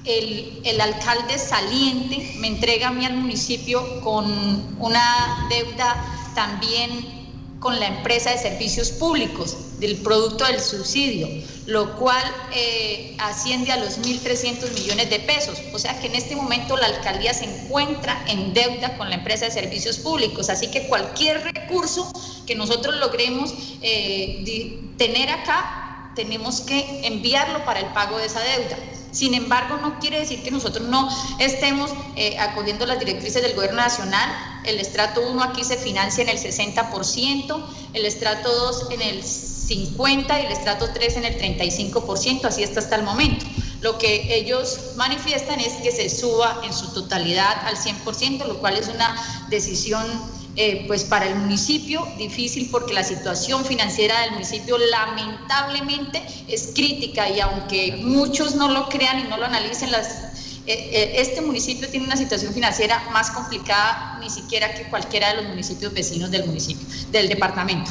El, 0.05 0.61
el, 0.65 0.81
alcalde 0.81 1.39
saliente 1.39 2.35
me 2.39 2.49
entrega 2.49 2.89
a 2.89 2.91
mí 2.91 3.07
al 3.07 3.15
municipio 3.15 4.01
con 4.03 4.77
una 4.79 5.47
deuda 5.49 5.97
también 6.35 7.14
con 7.65 7.81
la 7.81 7.87
empresa 7.87 8.31
de 8.31 8.37
servicios 8.37 8.91
públicos 8.91 9.57
del 9.81 9.97
producto 9.97 10.45
del 10.45 10.61
subsidio, 10.61 11.27
lo 11.65 11.97
cual 11.97 12.23
eh, 12.53 13.17
asciende 13.19 13.73
a 13.73 13.79
los 13.79 14.01
1.300 14.01 14.71
millones 14.75 15.09
de 15.09 15.19
pesos. 15.21 15.59
O 15.73 15.79
sea 15.79 15.99
que 15.99 16.09
en 16.09 16.15
este 16.15 16.37
momento 16.37 16.77
la 16.77 16.89
alcaldía 16.89 17.33
se 17.33 17.47
encuentra 17.47 18.23
en 18.29 18.53
deuda 18.53 18.99
con 18.99 19.09
la 19.09 19.15
empresa 19.17 19.47
de 19.47 19.51
servicios 19.51 19.97
públicos. 19.97 20.51
Así 20.51 20.71
que 20.71 20.89
cualquier 20.89 21.43
recurso 21.43 22.13
que 22.47 22.55
nosotros 22.55 22.97
logremos 22.97 23.55
eh, 23.81 24.83
tener 24.99 25.31
acá, 25.31 26.13
tenemos 26.15 26.61
que 26.61 27.07
enviarlo 27.07 27.65
para 27.65 27.81
el 27.81 27.87
pago 27.95 28.19
de 28.19 28.27
esa 28.27 28.41
deuda. 28.41 28.77
Sin 29.15 29.33
embargo, 29.33 29.77
no 29.77 30.01
quiere 30.01 30.19
decir 30.19 30.43
que 30.43 30.51
nosotros 30.51 30.89
no 30.89 31.09
estemos 31.39 31.91
eh, 32.17 32.37
acudiendo 32.39 32.85
las 32.85 32.99
directrices 32.99 33.43
del 33.43 33.55
gobierno 33.55 33.81
nacional. 33.81 34.29
El 34.65 34.81
estrato 34.81 35.21
1 35.31 35.41
aquí 35.41 35.63
se 35.63 35.77
financia 35.77 36.23
en 36.23 36.31
el 36.31 36.39
60%, 36.39 37.65
el 37.93 38.07
estrato 38.07 38.53
2 38.53 38.91
en 38.91 39.03
el 39.03 39.23
50% 39.23 40.43
y 40.43 40.47
el 40.47 40.53
estrato 40.53 40.89
3 40.93 41.17
en 41.19 41.25
el 41.27 41.39
35%, 41.39 42.45
así 42.45 42.65
está 42.65 42.81
hasta 42.81 42.97
el 42.97 43.05
momento. 43.05 43.47
Lo 43.83 43.99
que 43.99 44.35
ellos 44.35 44.81
manifiestan 44.97 45.61
es 45.61 45.75
que 45.75 45.93
se 45.93 46.09
suba 46.11 46.61
en 46.65 46.73
su 46.73 46.93
totalidad 46.93 47.67
al 47.67 47.77
100%, 47.77 48.47
lo 48.47 48.59
cual 48.59 48.77
es 48.77 48.89
una 48.89 49.15
decisión 49.49 50.05
eh, 50.57 50.85
pues 50.87 51.05
para 51.05 51.27
el 51.27 51.35
municipio 51.35 52.07
difícil 52.17 52.69
porque 52.71 52.95
la 52.95 53.03
situación 53.03 53.65
financiera 53.65 54.21
del 54.21 54.33
municipio 54.33 54.79
lamentablemente 54.79 56.23
es 56.47 56.71
crítica 56.75 57.29
y 57.29 57.41
aunque 57.41 57.99
muchos 58.03 58.55
no 58.55 58.69
lo 58.69 58.89
crean 58.89 59.19
y 59.19 59.25
no 59.25 59.37
lo 59.37 59.47
analicen, 59.47 59.91
las, 59.91 60.07
eh, 60.67 60.91
eh, 60.93 61.15
este 61.17 61.41
municipio 61.41 61.89
tiene 61.89 62.07
una 62.07 62.17
situación 62.17 62.55
financiera 62.55 63.03
más 63.13 63.33
complicada 63.33 64.19
ni 64.21 64.31
siquiera 64.31 64.73
que 64.75 64.85
cualquiera 64.85 65.31
de 65.31 65.43
los 65.43 65.47
municipios 65.47 65.93
vecinos 65.93 66.31
del 66.31 66.47
municipio, 66.47 66.87
del 67.11 67.29
departamento 67.29 67.91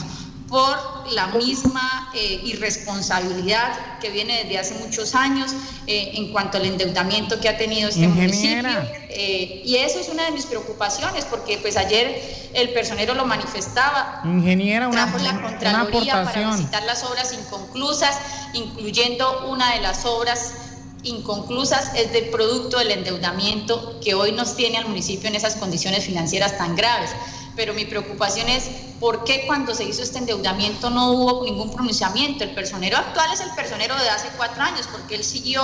por 0.53 1.11
la 1.13 1.25
misma 1.29 2.11
eh, 2.13 2.39
irresponsabilidad 2.43 3.97
que 3.99 4.11
viene 4.11 4.43
desde 4.43 4.59
hace 4.59 4.73
muchos 4.75 5.15
años 5.15 5.51
eh, 5.87 6.11
en 6.13 6.31
cuanto 6.31 6.59
al 6.59 6.65
endeudamiento 6.65 7.41
que 7.41 7.49
ha 7.49 7.57
tenido 7.57 7.89
este 7.89 8.07
municipio. 8.07 8.69
Eh, 9.09 9.63
y 9.65 9.77
eso 9.77 9.99
es 9.99 10.09
una 10.09 10.25
de 10.25 10.31
mis 10.31 10.45
preocupaciones, 10.45 11.25
porque 11.25 11.57
pues 11.57 11.75
ayer 11.75 12.21
el 12.53 12.69
personero 12.69 13.15
lo 13.15 13.25
manifestaba. 13.25 14.21
Ingeniera, 14.25 14.89
una, 14.89 15.07
la 15.07 15.41
Contraloría 15.41 16.23
para 16.23 16.51
visitar 16.51 16.83
las 16.83 17.03
obras 17.03 17.33
inconclusas, 17.33 18.15
incluyendo 18.53 19.47
una 19.49 19.73
de 19.73 19.81
las 19.81 20.05
obras 20.05 20.53
inconclusas 21.01 21.95
es 21.95 22.13
del 22.13 22.25
producto 22.25 22.77
del 22.77 22.91
endeudamiento 22.91 23.99
que 24.01 24.13
hoy 24.13 24.33
nos 24.33 24.55
tiene 24.55 24.77
al 24.77 24.87
municipio 24.87 25.27
en 25.29 25.35
esas 25.35 25.55
condiciones 25.55 26.05
financieras 26.05 26.57
tan 26.57 26.75
graves 26.75 27.09
pero 27.55 27.73
mi 27.73 27.85
preocupación 27.85 28.49
es 28.49 28.65
por 28.99 29.23
qué 29.23 29.43
cuando 29.45 29.75
se 29.75 29.83
hizo 29.83 30.01
este 30.01 30.19
endeudamiento 30.19 30.89
no 30.89 31.11
hubo 31.11 31.43
ningún 31.43 31.71
pronunciamiento. 31.71 32.43
El 32.43 32.51
personero 32.55 32.97
actual 32.97 33.31
es 33.33 33.41
el 33.41 33.51
personero 33.51 33.95
de 33.95 34.09
hace 34.09 34.29
cuatro 34.37 34.63
años, 34.63 34.87
porque 34.91 35.15
él 35.15 35.23
siguió, 35.23 35.63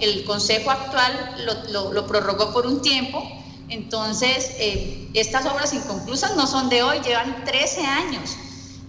el 0.00 0.24
consejo 0.24 0.70
actual 0.70 1.62
lo, 1.70 2.06
prorrogó 2.06 2.52
por 2.52 2.66
un 2.66 2.82
tiempo. 2.82 3.22
Entonces, 3.68 4.50
eh, 4.58 5.08
estas 5.14 5.46
obras 5.46 5.72
inconclusas 5.72 6.36
no 6.36 6.46
son 6.46 6.68
de 6.68 6.82
hoy, 6.82 7.00
llevan 7.00 7.44
13 7.44 7.86
años 7.86 8.36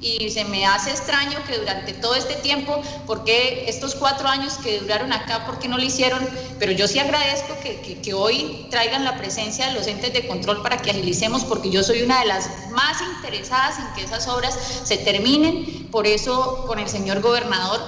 y 0.04 0.30
se 0.30 0.44
me 0.44 0.66
hace 0.66 0.92
extraño 0.92 1.40
que 1.48 1.58
durante 1.58 1.94
todo 1.94 2.16
este 2.16 2.36
tiempo, 2.36 2.82
porque 3.08 3.66
estos 3.68 3.96
cuatro 3.96 4.28
años 4.28 4.58
que 4.58 4.80
duraron 4.80 5.14
acá, 5.14 5.46
¿por 5.46 5.60
qué 5.60 5.70
no 5.70 5.78
lo 5.78 5.84
hicieron? 5.84 6.28
Pero 6.60 6.74
yo 6.74 6.88
sí 6.88 7.00
agradezco 7.00 7.56
que, 7.64 8.00
que, 8.02 8.14
hoy 8.14 8.68
traigan 8.70 9.06
la 9.06 9.18
presencia 9.18 9.68
de 9.68 9.74
los 9.74 9.88
entes 9.88 10.12
de 10.14 10.28
control 10.28 10.62
para 10.62 10.78
que 10.78 10.92
agilicemos, 10.92 11.46
porque 11.46 11.70
yo 11.70 11.84
soy 11.84 12.02
una 12.02 12.20
de 12.20 12.26
las 12.26 12.50
más 12.72 13.02
interesadas 13.16 13.80
en 13.80 13.94
que 13.96 14.04
esas 14.04 14.28
obras 14.28 14.58
se 14.84 14.98
terminen. 14.98 15.88
Por 15.90 16.06
eso, 16.06 16.66
con 16.68 16.80
el 16.80 16.90
señor 16.90 17.22
gobernador, 17.22 17.80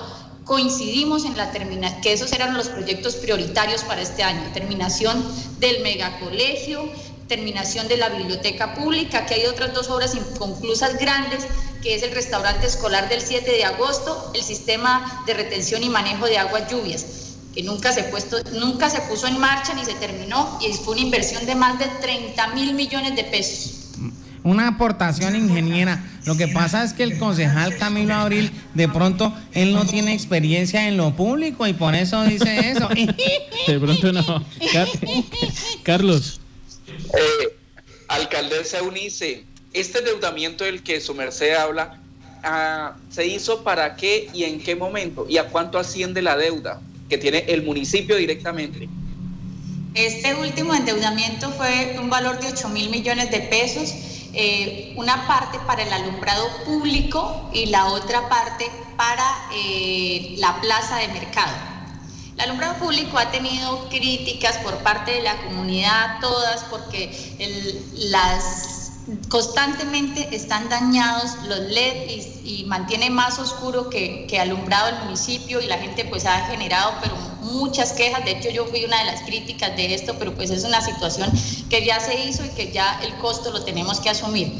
coincidimos 0.45 1.25
en 1.25 1.35
la 1.35 1.51
terminación, 1.51 2.01
que 2.01 2.13
esos 2.13 2.31
eran 2.31 2.55
los 2.55 2.69
proyectos 2.69 3.15
prioritarios 3.15 3.83
para 3.83 4.01
este 4.01 4.23
año, 4.23 4.41
terminación 4.53 5.23
del 5.59 5.81
megacolegio, 5.81 6.87
terminación 7.27 7.87
de 7.87 7.97
la 7.97 8.09
biblioteca 8.09 8.75
pública, 8.75 9.25
que 9.25 9.33
hay 9.33 9.45
otras 9.47 9.73
dos 9.73 9.89
obras 9.89 10.13
inconclusas 10.15 10.97
grandes, 10.97 11.47
que 11.85 11.93
es 11.93 12.01
el 12.01 12.15
restaurante 12.15 12.65
escolar 12.65 13.09
del 13.09 13.21
7 13.21 13.51
de 13.51 13.63
agosto, 13.63 14.31
el 14.33 14.41
sistema 14.41 15.23
de 15.27 15.35
retención 15.35 15.83
y 15.83 15.89
manejo 15.89 16.25
de 16.25 16.39
aguas 16.39 16.67
lluvias, 16.67 17.35
que 17.53 17.61
nunca 17.61 17.93
se, 17.93 18.05
puesto, 18.05 18.37
nunca 18.53 18.89
se 18.89 19.01
puso 19.01 19.27
en 19.27 19.37
marcha 19.39 19.75
ni 19.75 19.85
se 19.85 19.93
terminó, 19.93 20.57
y 20.67 20.73
fue 20.73 20.95
una 20.95 21.01
inversión 21.01 21.45
de 21.45 21.53
más 21.53 21.77
de 21.77 21.85
30 22.01 22.47
mil 22.55 22.73
millones 22.73 23.15
de 23.15 23.23
pesos. 23.25 23.91
Una 24.41 24.69
aportación 24.69 25.35
ingeniera. 25.35 26.03
Lo 26.25 26.35
que 26.35 26.47
pasa 26.47 26.83
es 26.83 26.93
que 26.93 27.03
el 27.03 27.19
concejal 27.19 27.77
Camilo 27.77 28.15
Abril, 28.15 28.51
de 28.73 28.87
pronto, 28.87 29.31
él 29.53 29.73
no 29.73 29.85
tiene 29.85 30.13
experiencia 30.13 30.87
en 30.87 30.97
lo 30.97 31.15
público 31.15 31.67
y 31.67 31.73
por 31.73 31.93
eso 31.93 32.23
dice 32.23 32.71
eso. 32.71 32.89
De 33.67 33.79
pronto 33.79 34.11
no. 34.11 34.45
Carlos. 35.83 36.41
Eh, 36.87 37.57
alcaldesa 38.07 38.83
Unice, 38.83 39.45
este 39.75 39.99
endeudamiento 39.99 40.63
del 40.63 40.81
que 40.81 41.01
su 41.01 41.13
merced 41.13 41.53
habla, 41.53 41.99
ah, 42.43 42.95
¿se 43.09 43.27
hizo 43.27 43.63
para 43.63 43.95
qué 43.95 44.29
y 44.33 44.45
en 44.45 44.63
qué 44.63 44.75
momento? 44.75 45.25
¿Y 45.29 45.37
a 45.37 45.49
cuánto 45.49 45.77
asciende 45.77 46.21
la 46.21 46.37
deuda 46.37 46.79
que 47.09 47.17
tiene 47.17 47.39
el 47.49 47.63
municipio 47.63 48.15
directamente? 48.15 48.87
Este 49.93 50.33
último 50.35 50.73
endeudamiento 50.73 51.51
fue 51.51 51.97
un 51.99 52.09
valor 52.09 52.39
de 52.39 52.47
8 52.47 52.69
mil 52.69 52.89
millones 52.89 53.31
de 53.31 53.39
pesos, 53.41 53.93
eh, 54.33 54.93
una 54.97 55.27
parte 55.27 55.57
para 55.67 55.83
el 55.83 55.91
alumbrado 55.91 56.47
público 56.65 57.49
y 57.53 57.67
la 57.67 57.87
otra 57.87 58.27
parte 58.29 58.69
para 58.97 59.25
eh, 59.53 60.35
la 60.37 60.59
plaza 60.61 60.97
de 60.97 61.07
mercado. 61.09 61.53
El 62.35 62.41
alumbrado 62.41 62.75
público 62.75 63.17
ha 63.17 63.31
tenido 63.31 63.87
críticas 63.89 64.57
por 64.57 64.75
parte 64.79 65.11
de 65.11 65.21
la 65.21 65.37
comunidad, 65.43 66.19
todas, 66.19 66.65
porque 66.65 67.09
las 67.93 68.74
constantemente 69.29 70.35
están 70.35 70.67
dañados 70.69 71.35
los 71.47 71.59
LED 71.59 72.09
y, 72.43 72.65
mantiene 72.65 73.11
más 73.11 73.37
oscuro 73.37 73.89
que, 73.89 74.25
que, 74.27 74.39
alumbrado 74.39 74.89
el 74.89 74.95
municipio 75.03 75.61
y 75.61 75.67
la 75.67 75.77
gente 75.77 76.05
pues 76.05 76.25
ha 76.25 76.47
generado 76.47 76.93
pero 77.01 77.15
muchas 77.41 77.93
quejas, 77.93 78.25
de 78.25 78.31
hecho 78.31 78.49
yo 78.49 78.65
fui 78.65 78.83
una 78.85 78.97
de 78.99 79.05
las 79.05 79.21
críticas 79.21 79.75
de 79.75 79.93
esto, 79.93 80.15
pero 80.17 80.33
pues 80.33 80.49
es 80.49 80.63
una 80.63 80.81
situación 80.81 81.31
que 81.69 81.85
ya 81.85 81.99
se 81.99 82.25
hizo 82.25 82.43
y 82.43 82.49
que 82.49 82.71
ya 82.71 82.99
el 83.03 83.13
costo 83.17 83.51
lo 83.51 83.63
tenemos 83.63 83.99
que 83.99 84.09
asumir. 84.09 84.51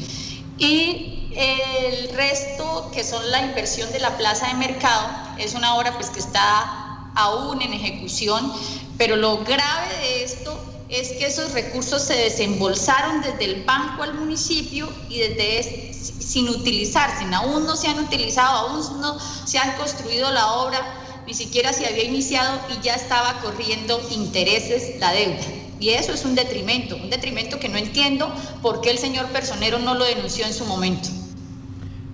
Y 0.58 1.28
el 1.36 2.08
resto, 2.10 2.90
que 2.92 3.04
son 3.04 3.30
la 3.30 3.42
inversión 3.44 3.90
de 3.92 3.98
la 3.98 4.16
plaza 4.16 4.46
de 4.48 4.54
mercado, 4.54 5.08
es 5.38 5.54
una 5.54 5.74
obra 5.74 5.92
pues 5.94 6.10
que 6.10 6.20
está 6.20 7.10
aún 7.14 7.60
en 7.60 7.72
ejecución, 7.72 8.52
pero 8.96 9.16
lo 9.16 9.38
grave 9.38 9.96
de 10.00 10.24
esto 10.24 10.75
es 10.88 11.08
que 11.12 11.26
esos 11.26 11.52
recursos 11.52 12.02
se 12.02 12.14
desembolsaron 12.14 13.22
desde 13.22 13.44
el 13.44 13.64
banco 13.64 14.02
al 14.02 14.14
municipio 14.14 14.88
y 15.08 15.18
desde 15.18 15.92
sin 15.92 16.48
utilizarse, 16.48 17.24
aún 17.34 17.66
no 17.66 17.76
se 17.76 17.88
han 17.88 17.98
utilizado, 17.98 18.68
aún 18.68 19.00
no 19.00 19.16
se 19.44 19.58
han 19.58 19.76
construido 19.76 20.30
la 20.32 20.52
obra, 20.52 20.78
ni 21.26 21.34
siquiera 21.34 21.72
se 21.72 21.86
había 21.86 22.04
iniciado 22.04 22.60
y 22.70 22.84
ya 22.84 22.94
estaba 22.94 23.40
corriendo 23.40 24.00
intereses 24.10 24.98
la 25.00 25.12
deuda. 25.12 25.40
Y 25.78 25.90
eso 25.90 26.12
es 26.12 26.24
un 26.24 26.34
detrimento, 26.34 26.96
un 26.96 27.10
detrimento 27.10 27.58
que 27.58 27.68
no 27.68 27.76
entiendo 27.76 28.32
por 28.62 28.80
qué 28.80 28.90
el 28.90 28.98
señor 28.98 29.26
personero 29.26 29.78
no 29.78 29.94
lo 29.94 30.04
denunció 30.04 30.46
en 30.46 30.54
su 30.54 30.64
momento. 30.64 31.08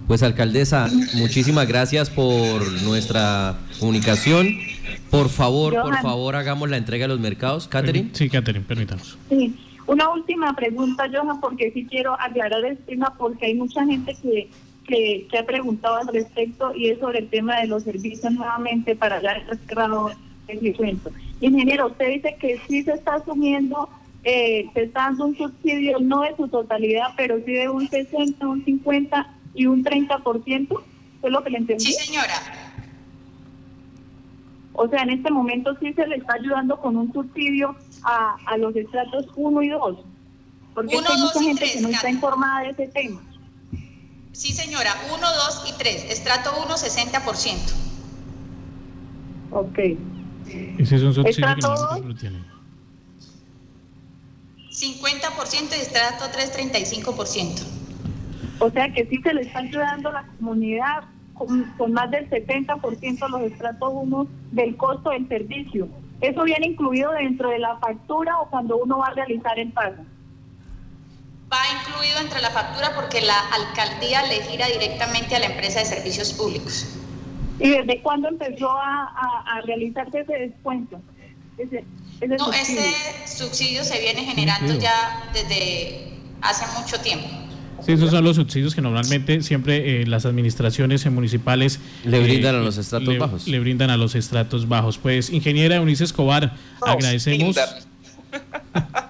Pues 0.08 0.22
alcaldesa, 0.22 0.88
muchísimas 1.14 1.68
gracias 1.68 2.10
por 2.10 2.70
nuestra 2.82 3.58
comunicación. 3.78 4.71
Por 5.10 5.28
favor, 5.28 5.74
por 5.82 5.96
favor, 6.00 6.36
hagamos 6.36 6.70
la 6.70 6.76
entrega 6.76 7.04
a 7.04 7.08
los 7.08 7.20
mercados. 7.20 7.68
Catherine. 7.68 8.10
Sí, 8.12 8.28
Catherine, 8.28 8.64
permítanos. 8.66 9.18
Sí, 9.28 9.54
una 9.86 10.10
última 10.10 10.54
pregunta, 10.54 11.08
Johan, 11.12 11.40
porque 11.40 11.70
sí 11.72 11.86
quiero 11.88 12.18
aclarar 12.20 12.64
el 12.64 12.78
tema, 12.78 13.14
porque 13.18 13.46
hay 13.46 13.54
mucha 13.54 13.84
gente 13.84 14.16
que, 14.22 14.48
que, 14.86 15.38
ha 15.38 15.44
preguntado 15.44 15.96
al 15.96 16.08
respecto 16.08 16.74
y 16.74 16.88
es 16.88 16.98
sobre 16.98 17.20
el 17.20 17.28
tema 17.28 17.60
de 17.60 17.66
los 17.66 17.82
servicios 17.82 18.32
nuevamente 18.32 18.96
para 18.96 19.20
ya 19.20 19.32
el 19.32 19.58
cerrado 19.66 20.12
el 20.48 20.76
cuento. 20.76 21.10
Ingeniero, 21.40 21.88
usted 21.88 22.08
dice 22.08 22.36
que 22.40 22.60
sí 22.68 22.82
se 22.82 22.92
está 22.92 23.14
asumiendo, 23.14 23.88
eh, 24.24 24.66
se 24.74 24.84
está 24.84 25.02
dando 25.02 25.26
un 25.26 25.36
subsidio, 25.36 25.98
no 26.00 26.22
de 26.22 26.36
su 26.36 26.48
totalidad, 26.48 27.08
pero 27.16 27.38
sí 27.44 27.52
de 27.52 27.68
un 27.68 27.88
60, 27.88 28.46
un 28.46 28.64
50 28.64 29.34
y 29.54 29.66
un 29.66 29.84
30%, 29.84 30.82
¿fue 31.20 31.30
lo 31.30 31.42
que 31.42 31.50
le 31.50 31.58
entendí? 31.58 31.84
Sí, 31.84 31.92
señora. 31.92 32.71
O 34.74 34.88
sea, 34.88 35.02
en 35.02 35.10
este 35.10 35.30
momento 35.30 35.76
sí 35.80 35.92
se 35.92 36.06
le 36.06 36.16
está 36.16 36.34
ayudando 36.34 36.80
con 36.80 36.96
un 36.96 37.12
subsidio 37.12 37.76
a, 38.04 38.36
a 38.46 38.56
los 38.56 38.74
estratos 38.74 39.26
1 39.36 39.62
y 39.62 39.68
2. 39.68 39.98
Porque 40.74 40.96
hay 40.96 41.20
mucha 41.20 41.40
gente 41.40 41.70
que 41.70 41.80
no 41.82 41.88
está 41.88 42.08
informada 42.08 42.62
de 42.62 42.70
ese 42.70 42.88
tema. 42.88 43.20
Sí, 44.32 44.52
señora, 44.52 44.90
1, 45.14 45.18
2 45.18 45.74
y 45.74 45.78
3. 45.78 46.10
Estrato 46.10 46.50
1, 46.64 46.74
60%. 46.74 47.74
Ok. 49.50 49.78
Ese 50.78 50.96
es 50.96 51.02
un 51.02 51.14
subsidio 51.14 51.54
que 51.54 51.60
no 51.60 52.08
lo 52.08 52.14
tienen. 52.14 52.52
50% 54.70 55.76
y 55.76 55.80
estrato 55.80 56.24
3, 56.32 56.74
35%. 56.74 57.62
O 58.58 58.70
sea 58.70 58.92
que 58.92 59.06
sí 59.06 59.20
se 59.22 59.34
le 59.34 59.42
está 59.42 59.58
ayudando 59.58 60.08
a 60.08 60.12
la 60.12 60.26
comunidad 60.38 61.04
con, 61.34 61.92
más 61.92 62.10
del 62.10 62.28
70% 62.28 63.28
los 63.28 63.42
estratos 63.42 63.90
1 63.92 64.26
del 64.52 64.76
costo 64.76 65.10
del 65.10 65.28
servicio. 65.28 65.88
¿Eso 66.20 66.44
viene 66.44 66.66
incluido 66.68 67.10
dentro 67.12 67.50
de 67.50 67.58
la 67.58 67.76
factura 67.78 68.38
o 68.38 68.48
cuando 68.48 68.76
uno 68.76 68.98
va 68.98 69.08
a 69.08 69.14
realizar 69.14 69.58
el 69.58 69.72
pago? 69.72 70.04
Va 71.52 71.58
incluido 71.80 72.20
entre 72.20 72.40
la 72.40 72.50
factura 72.50 72.92
porque 72.94 73.20
la 73.20 73.38
alcaldía 73.50 74.22
le 74.26 74.42
gira 74.42 74.66
directamente 74.68 75.36
a 75.36 75.40
la 75.40 75.46
empresa 75.46 75.80
de 75.80 75.84
servicios 75.84 76.32
públicos. 76.32 76.96
¿Y 77.58 77.70
desde 77.70 78.00
cuándo 78.02 78.28
empezó 78.28 78.70
a, 78.70 79.60
realizarse 79.64 80.20
ese 80.20 80.32
descuento? 80.32 81.00
no, 82.26 82.52
este 82.52 83.26
subsidio 83.26 83.84
se 83.84 84.00
viene 84.00 84.24
generando 84.24 84.74
ya 84.78 85.30
desde 85.32 86.12
hace 86.40 86.64
mucho 86.80 87.00
tiempo. 87.00 87.28
Sí, 87.84 87.92
esos 87.92 88.10
son 88.10 88.24
los 88.24 88.36
subsidios 88.36 88.74
que 88.74 88.80
normalmente 88.80 89.42
siempre 89.42 90.02
eh, 90.02 90.06
las 90.06 90.24
administraciones 90.24 91.04
municipales 91.10 91.80
le 92.04 92.20
brindan 92.20 92.54
a 92.54 92.58
eh, 92.58 92.64
los 92.64 92.78
estratos 92.78 93.18
bajos. 93.18 93.48
Le 93.48 93.60
brindan 93.60 93.90
a 93.90 93.96
los 93.96 94.14
estratos 94.14 94.68
bajos. 94.68 94.98
Pues, 94.98 95.30
ingeniera 95.30 95.76
Eunice 95.76 96.04
Escobar, 96.04 96.54
agradecemos. 96.80 97.56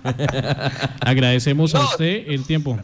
agradecemos 1.00 1.74
a 1.74 1.84
usted 1.84 2.24
el 2.28 2.44
tiempo. 2.44 2.78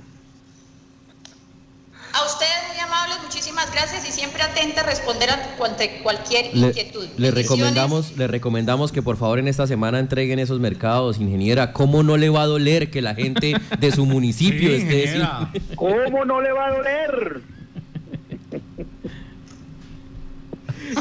Atenta 4.58 4.80
a 4.80 4.84
responder 4.84 5.30
a 5.30 5.38
cualquier 6.02 6.54
le, 6.54 6.68
inquietud. 6.68 7.06
Le 7.16 7.30
recomendamos, 7.30 8.16
le 8.16 8.26
recomendamos 8.26 8.92
que 8.92 9.02
por 9.02 9.16
favor 9.16 9.38
en 9.38 9.48
esta 9.48 9.66
semana 9.66 9.98
entreguen 9.98 10.38
esos 10.38 10.60
mercados, 10.60 11.18
ingeniera. 11.20 11.72
¿Cómo 11.72 12.02
no 12.02 12.16
le 12.16 12.28
va 12.28 12.42
a 12.42 12.46
doler 12.46 12.90
que 12.90 13.02
la 13.02 13.14
gente 13.14 13.54
de 13.78 13.92
su 13.92 14.06
municipio 14.06 14.70
sí, 14.70 14.76
esté 14.76 15.20
¿Cómo 15.76 16.24
no 16.24 16.40
le 16.40 16.52
va 16.52 16.66
a 16.66 16.72
doler? 16.72 17.57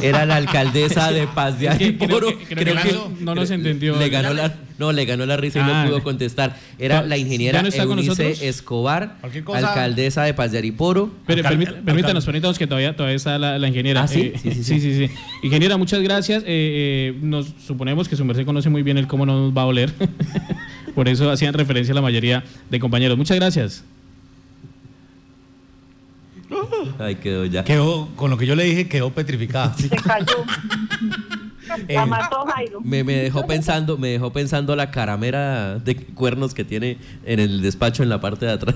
Era 0.01 0.25
la 0.25 0.35
alcaldesa 0.35 1.11
de 1.11 1.27
Paz 1.27 1.59
de 1.59 1.69
Ariporo. 1.69 2.27
Creo, 2.27 2.39
que, 2.39 2.45
creo 2.55 2.75
creo 2.75 3.07
que 3.17 3.23
no 3.23 3.35
nos 3.35 3.49
entendió. 3.51 3.97
Le 3.97 4.09
ganó 4.09 4.33
la, 4.33 4.55
no, 4.77 4.91
le 4.91 5.05
ganó 5.05 5.25
la 5.25 5.37
risa 5.37 5.59
y 5.59 5.61
Ah, 5.63 5.83
no 5.83 5.89
pudo 5.89 6.03
contestar. 6.03 6.57
Era 6.77 7.01
la 7.01 7.17
ingeniera 7.17 7.59
¿Ya 7.59 7.63
no 7.63 7.69
está 7.69 7.85
con 7.85 7.99
Eunice? 7.99 8.47
Escobar, 8.47 9.17
alcaldesa 9.21 10.23
de 10.23 10.33
Paz 10.33 10.51
de 10.51 10.59
Ariporo. 10.59 11.11
Pero 11.25 11.43
permítanos, 11.43 12.25
permítanos 12.25 12.57
que 12.57 12.67
todavía, 12.67 12.95
todavía 12.95 13.15
está 13.15 13.37
la, 13.37 13.57
la 13.57 13.67
ingeniera. 13.67 14.03
Ah, 14.03 14.07
¿sí? 14.07 14.33
Eh, 14.33 14.39
Sí, 14.41 14.51
sí, 14.51 14.63
sí, 14.63 14.63
sí. 14.63 14.79
sí, 14.79 15.07
sí. 15.07 15.13
Ingeniera, 15.43 15.77
muchas 15.77 16.01
gracias. 16.01 16.43
Eh, 16.43 16.45
eh, 16.47 17.19
nos 17.21 17.53
suponemos 17.65 18.07
que 18.07 18.15
su 18.15 18.23
merced 18.25 18.45
conoce 18.45 18.69
muy 18.69 18.83
bien 18.83 18.97
el 18.97 19.07
cómo 19.07 19.25
no 19.25 19.39
nos 19.39 19.57
va 19.57 19.63
a 19.63 19.65
oler. 19.65 19.91
Por 20.95 21.07
eso 21.07 21.29
hacían 21.29 21.53
referencia 21.53 21.93
la 21.93 22.01
mayoría 22.01 22.43
de 22.69 22.79
compañeros. 22.79 23.17
Muchas 23.17 23.37
gracias. 23.37 23.83
Ay, 26.99 27.15
quedó 27.15 27.45
ya. 27.45 27.63
Quedó, 27.63 28.09
con 28.15 28.29
lo 28.29 28.37
que 28.37 28.45
yo 28.45 28.55
le 28.55 28.63
dije, 28.63 28.87
quedó 28.87 29.11
petrificada. 29.11 29.73
Se 29.73 29.89
cayó. 29.89 30.45
Eh, 31.87 31.93
La 31.93 32.05
mató 32.05 32.45
Jairo. 32.45 32.81
Me, 32.81 33.03
me 33.03 33.15
dejó 33.15 33.45
pensando, 33.45 33.97
me 33.97 34.09
dejó 34.09 34.31
pensando 34.31 34.75
la 34.75 34.91
caramera 34.91 35.79
de 35.79 35.95
cuernos 35.95 36.53
que 36.53 36.63
tiene 36.63 36.97
en 37.25 37.39
el 37.39 37.61
despacho 37.61 38.03
en 38.03 38.09
la 38.09 38.21
parte 38.21 38.45
de 38.45 38.53
atrás. 38.53 38.75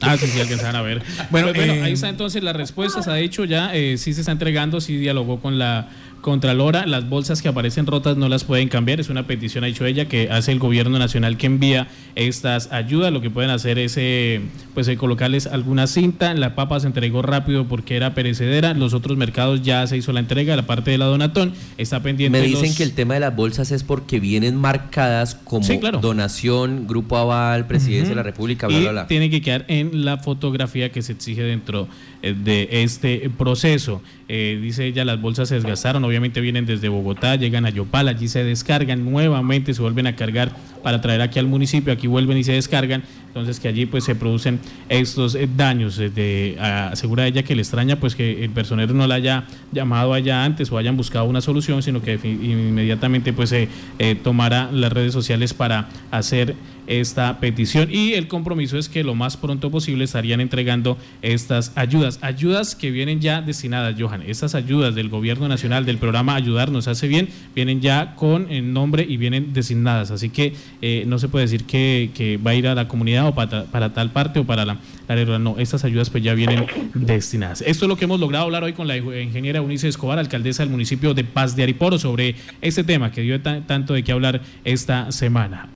Ah, 0.00 0.16
sí, 0.16 0.26
sí, 0.26 0.40
alcanzaban 0.40 0.76
a 0.76 0.82
ver. 0.82 1.02
Bueno, 1.30 1.48
Bueno, 1.48 1.52
bueno 1.54 1.72
eh, 1.74 1.82
ahí 1.82 1.92
está 1.92 2.08
entonces 2.08 2.42
las 2.42 2.56
respuestas. 2.56 3.06
Ha 3.08 3.14
dicho 3.14 3.44
ya, 3.44 3.74
eh, 3.74 3.98
sí 3.98 4.12
se 4.12 4.20
está 4.20 4.32
entregando, 4.32 4.80
sí 4.80 4.96
dialogó 4.96 5.40
con 5.40 5.58
la 5.58 5.88
Contralora. 6.20 6.86
Las 6.86 7.08
bolsas 7.08 7.40
que 7.42 7.48
aparecen 7.48 7.86
rotas 7.86 8.16
no 8.16 8.28
las 8.28 8.44
pueden 8.44 8.68
cambiar. 8.68 8.98
Es 9.00 9.08
una 9.10 9.26
petición, 9.26 9.62
ha 9.64 9.68
dicho 9.68 9.86
ella, 9.86 10.06
que 10.08 10.28
hace 10.30 10.50
el 10.52 10.58
gobierno 10.58 10.98
nacional 10.98 11.36
que 11.36 11.46
envía 11.46 11.88
estas 12.16 12.72
ayudas. 12.72 13.12
Lo 13.12 13.20
que 13.20 13.30
pueden 13.30 13.50
hacer 13.50 13.78
es 13.78 13.94
eh, 13.96 14.40
pues 14.74 14.88
eh, 14.88 14.96
colocarles 14.96 15.46
alguna 15.46 15.86
cinta. 15.86 16.34
La 16.34 16.54
papa 16.54 16.80
se 16.80 16.88
entregó 16.88 17.22
rápido 17.22 17.66
porque 17.68 17.96
era 17.96 18.14
perecedera. 18.14 18.74
Los 18.74 18.92
otros 18.94 19.16
mercados 19.16 19.62
ya 19.62 19.86
se 19.86 19.96
hizo 19.96 20.12
la 20.12 20.20
entrega. 20.20 20.56
La 20.56 20.66
parte 20.66 20.90
de 20.90 20.98
la 20.98 21.04
Donatón 21.06 21.52
está 21.78 22.02
pendiente. 22.02 22.40
Me 22.40 22.46
dicen 22.46 22.66
los- 22.70 22.76
que 22.76 22.82
el 22.82 22.92
tema 22.92 23.14
de 23.14 23.20
las 23.20 23.36
bolsas 23.36 23.70
es 23.70 23.84
porque 23.84 24.18
vienen 24.18 24.56
marcadas 24.56 25.34
como 25.36 25.64
Sí, 25.64 25.78
claro. 25.78 26.00
donación, 26.00 26.86
Grupo 26.88 27.16
Aval, 27.18 27.66
Presidencia 27.66 28.08
de 28.10 28.14
la 28.16 28.22
República, 28.22 28.66
bla, 28.66 28.76
y 28.78 28.80
bla, 28.80 28.90
bla. 28.92 29.06
tiene 29.06 29.30
que 29.30 29.40
quedar 29.40 29.64
en 29.68 30.04
la 30.04 30.16
fotografía 30.18 30.90
que 30.90 31.02
se 31.02 31.12
exige 31.12 31.42
dentro 31.42 31.88
de 32.34 32.68
este 32.82 33.30
proceso. 33.36 34.02
Eh, 34.28 34.58
dice 34.60 34.86
ella, 34.86 35.04
las 35.04 35.20
bolsas 35.20 35.48
se 35.48 35.54
desgastaron, 35.54 36.04
obviamente 36.04 36.40
vienen 36.40 36.66
desde 36.66 36.88
Bogotá, 36.88 37.36
llegan 37.36 37.64
a 37.64 37.70
Yopal, 37.70 38.08
allí 38.08 38.26
se 38.26 38.42
descargan 38.42 39.04
nuevamente, 39.04 39.72
se 39.72 39.82
vuelven 39.82 40.08
a 40.08 40.16
cargar 40.16 40.50
para 40.82 41.00
traer 41.00 41.20
aquí 41.20 41.38
al 41.38 41.46
municipio, 41.46 41.92
aquí 41.92 42.06
vuelven 42.06 42.38
y 42.38 42.44
se 42.44 42.52
descargan, 42.52 43.02
entonces 43.26 43.58
que 43.60 43.68
allí 43.68 43.86
pues 43.86 44.04
se 44.04 44.14
producen 44.14 44.60
estos 44.88 45.34
eh, 45.34 45.48
daños. 45.56 45.98
eh, 45.98 46.10
de, 46.10 46.56
asegura 46.60 47.26
ella 47.26 47.42
que 47.42 47.54
le 47.54 47.62
extraña 47.62 47.96
pues 47.96 48.14
que 48.14 48.44
el 48.44 48.50
personero 48.50 48.94
no 48.94 49.06
la 49.06 49.16
haya 49.16 49.44
llamado 49.72 50.12
allá 50.12 50.44
antes 50.44 50.70
o 50.70 50.78
hayan 50.78 50.96
buscado 50.96 51.24
una 51.24 51.40
solución, 51.40 51.82
sino 51.82 52.02
que 52.02 52.14
inmediatamente 52.22 53.32
pues 53.32 53.50
se 53.50 53.68
eh, 53.98 54.14
tomara 54.14 54.70
las 54.72 54.92
redes 54.92 55.12
sociales 55.12 55.54
para 55.54 55.88
hacer 56.10 56.54
esta 56.86 57.40
petición. 57.40 57.88
Y 57.92 58.14
el 58.14 58.28
compromiso 58.28 58.78
es 58.78 58.88
que 58.88 59.04
lo 59.04 59.14
más 59.14 59.36
pronto 59.36 59.70
posible 59.70 60.04
estarían 60.04 60.40
entregando 60.40 60.98
estas 61.22 61.72
ayudas, 61.76 62.18
ayudas 62.22 62.74
que 62.74 62.90
vienen 62.90 63.20
ya 63.20 63.42
destinadas, 63.42 63.96
Johan, 63.98 64.22
estas 64.26 64.54
ayudas 64.54 64.94
del 64.94 65.08
gobierno 65.08 65.48
nacional 65.48 65.84
del 65.84 65.98
programa 65.98 66.34
Ayudarnos 66.34 66.88
hace 66.88 67.08
bien, 67.08 67.28
vienen 67.54 67.80
ya 67.80 68.14
con 68.14 68.50
el 68.50 68.72
nombre 68.72 69.04
y 69.08 69.16
vienen 69.16 69.52
designadas, 69.52 70.10
así 70.10 70.30
que 70.30 70.54
eh, 70.82 71.04
no 71.06 71.18
se 71.18 71.28
puede 71.28 71.44
decir 71.46 71.64
que, 71.64 72.10
que 72.14 72.36
va 72.36 72.52
a 72.52 72.54
ir 72.54 72.66
a 72.68 72.74
la 72.74 72.88
comunidad 72.88 73.26
o 73.28 73.34
para, 73.34 73.64
para 73.64 73.92
tal 73.92 74.10
parte 74.10 74.40
o 74.40 74.44
para 74.44 74.64
la, 74.64 74.78
la 75.08 75.38
no, 75.38 75.56
estas 75.58 75.84
ayudas 75.84 76.10
pues 76.10 76.22
ya 76.22 76.34
vienen 76.34 76.66
destinadas. 76.94 77.62
Esto 77.62 77.84
es 77.84 77.88
lo 77.88 77.96
que 77.96 78.04
hemos 78.04 78.20
logrado 78.20 78.44
hablar 78.44 78.64
hoy 78.64 78.72
con 78.72 78.86
la 78.86 78.96
ingeniera 78.96 79.60
Unice 79.62 79.88
Escobar, 79.88 80.18
alcaldesa 80.18 80.62
del 80.62 80.70
municipio 80.70 81.14
de 81.14 81.24
Paz 81.24 81.56
de 81.56 81.62
Ariporo, 81.62 81.98
sobre 81.98 82.34
este 82.60 82.84
tema 82.84 83.10
que 83.12 83.22
dio 83.22 83.40
ta- 83.40 83.60
tanto 83.66 83.94
de 83.94 84.02
qué 84.04 84.12
hablar 84.12 84.42
esta 84.64 85.10
semana. 85.12 85.68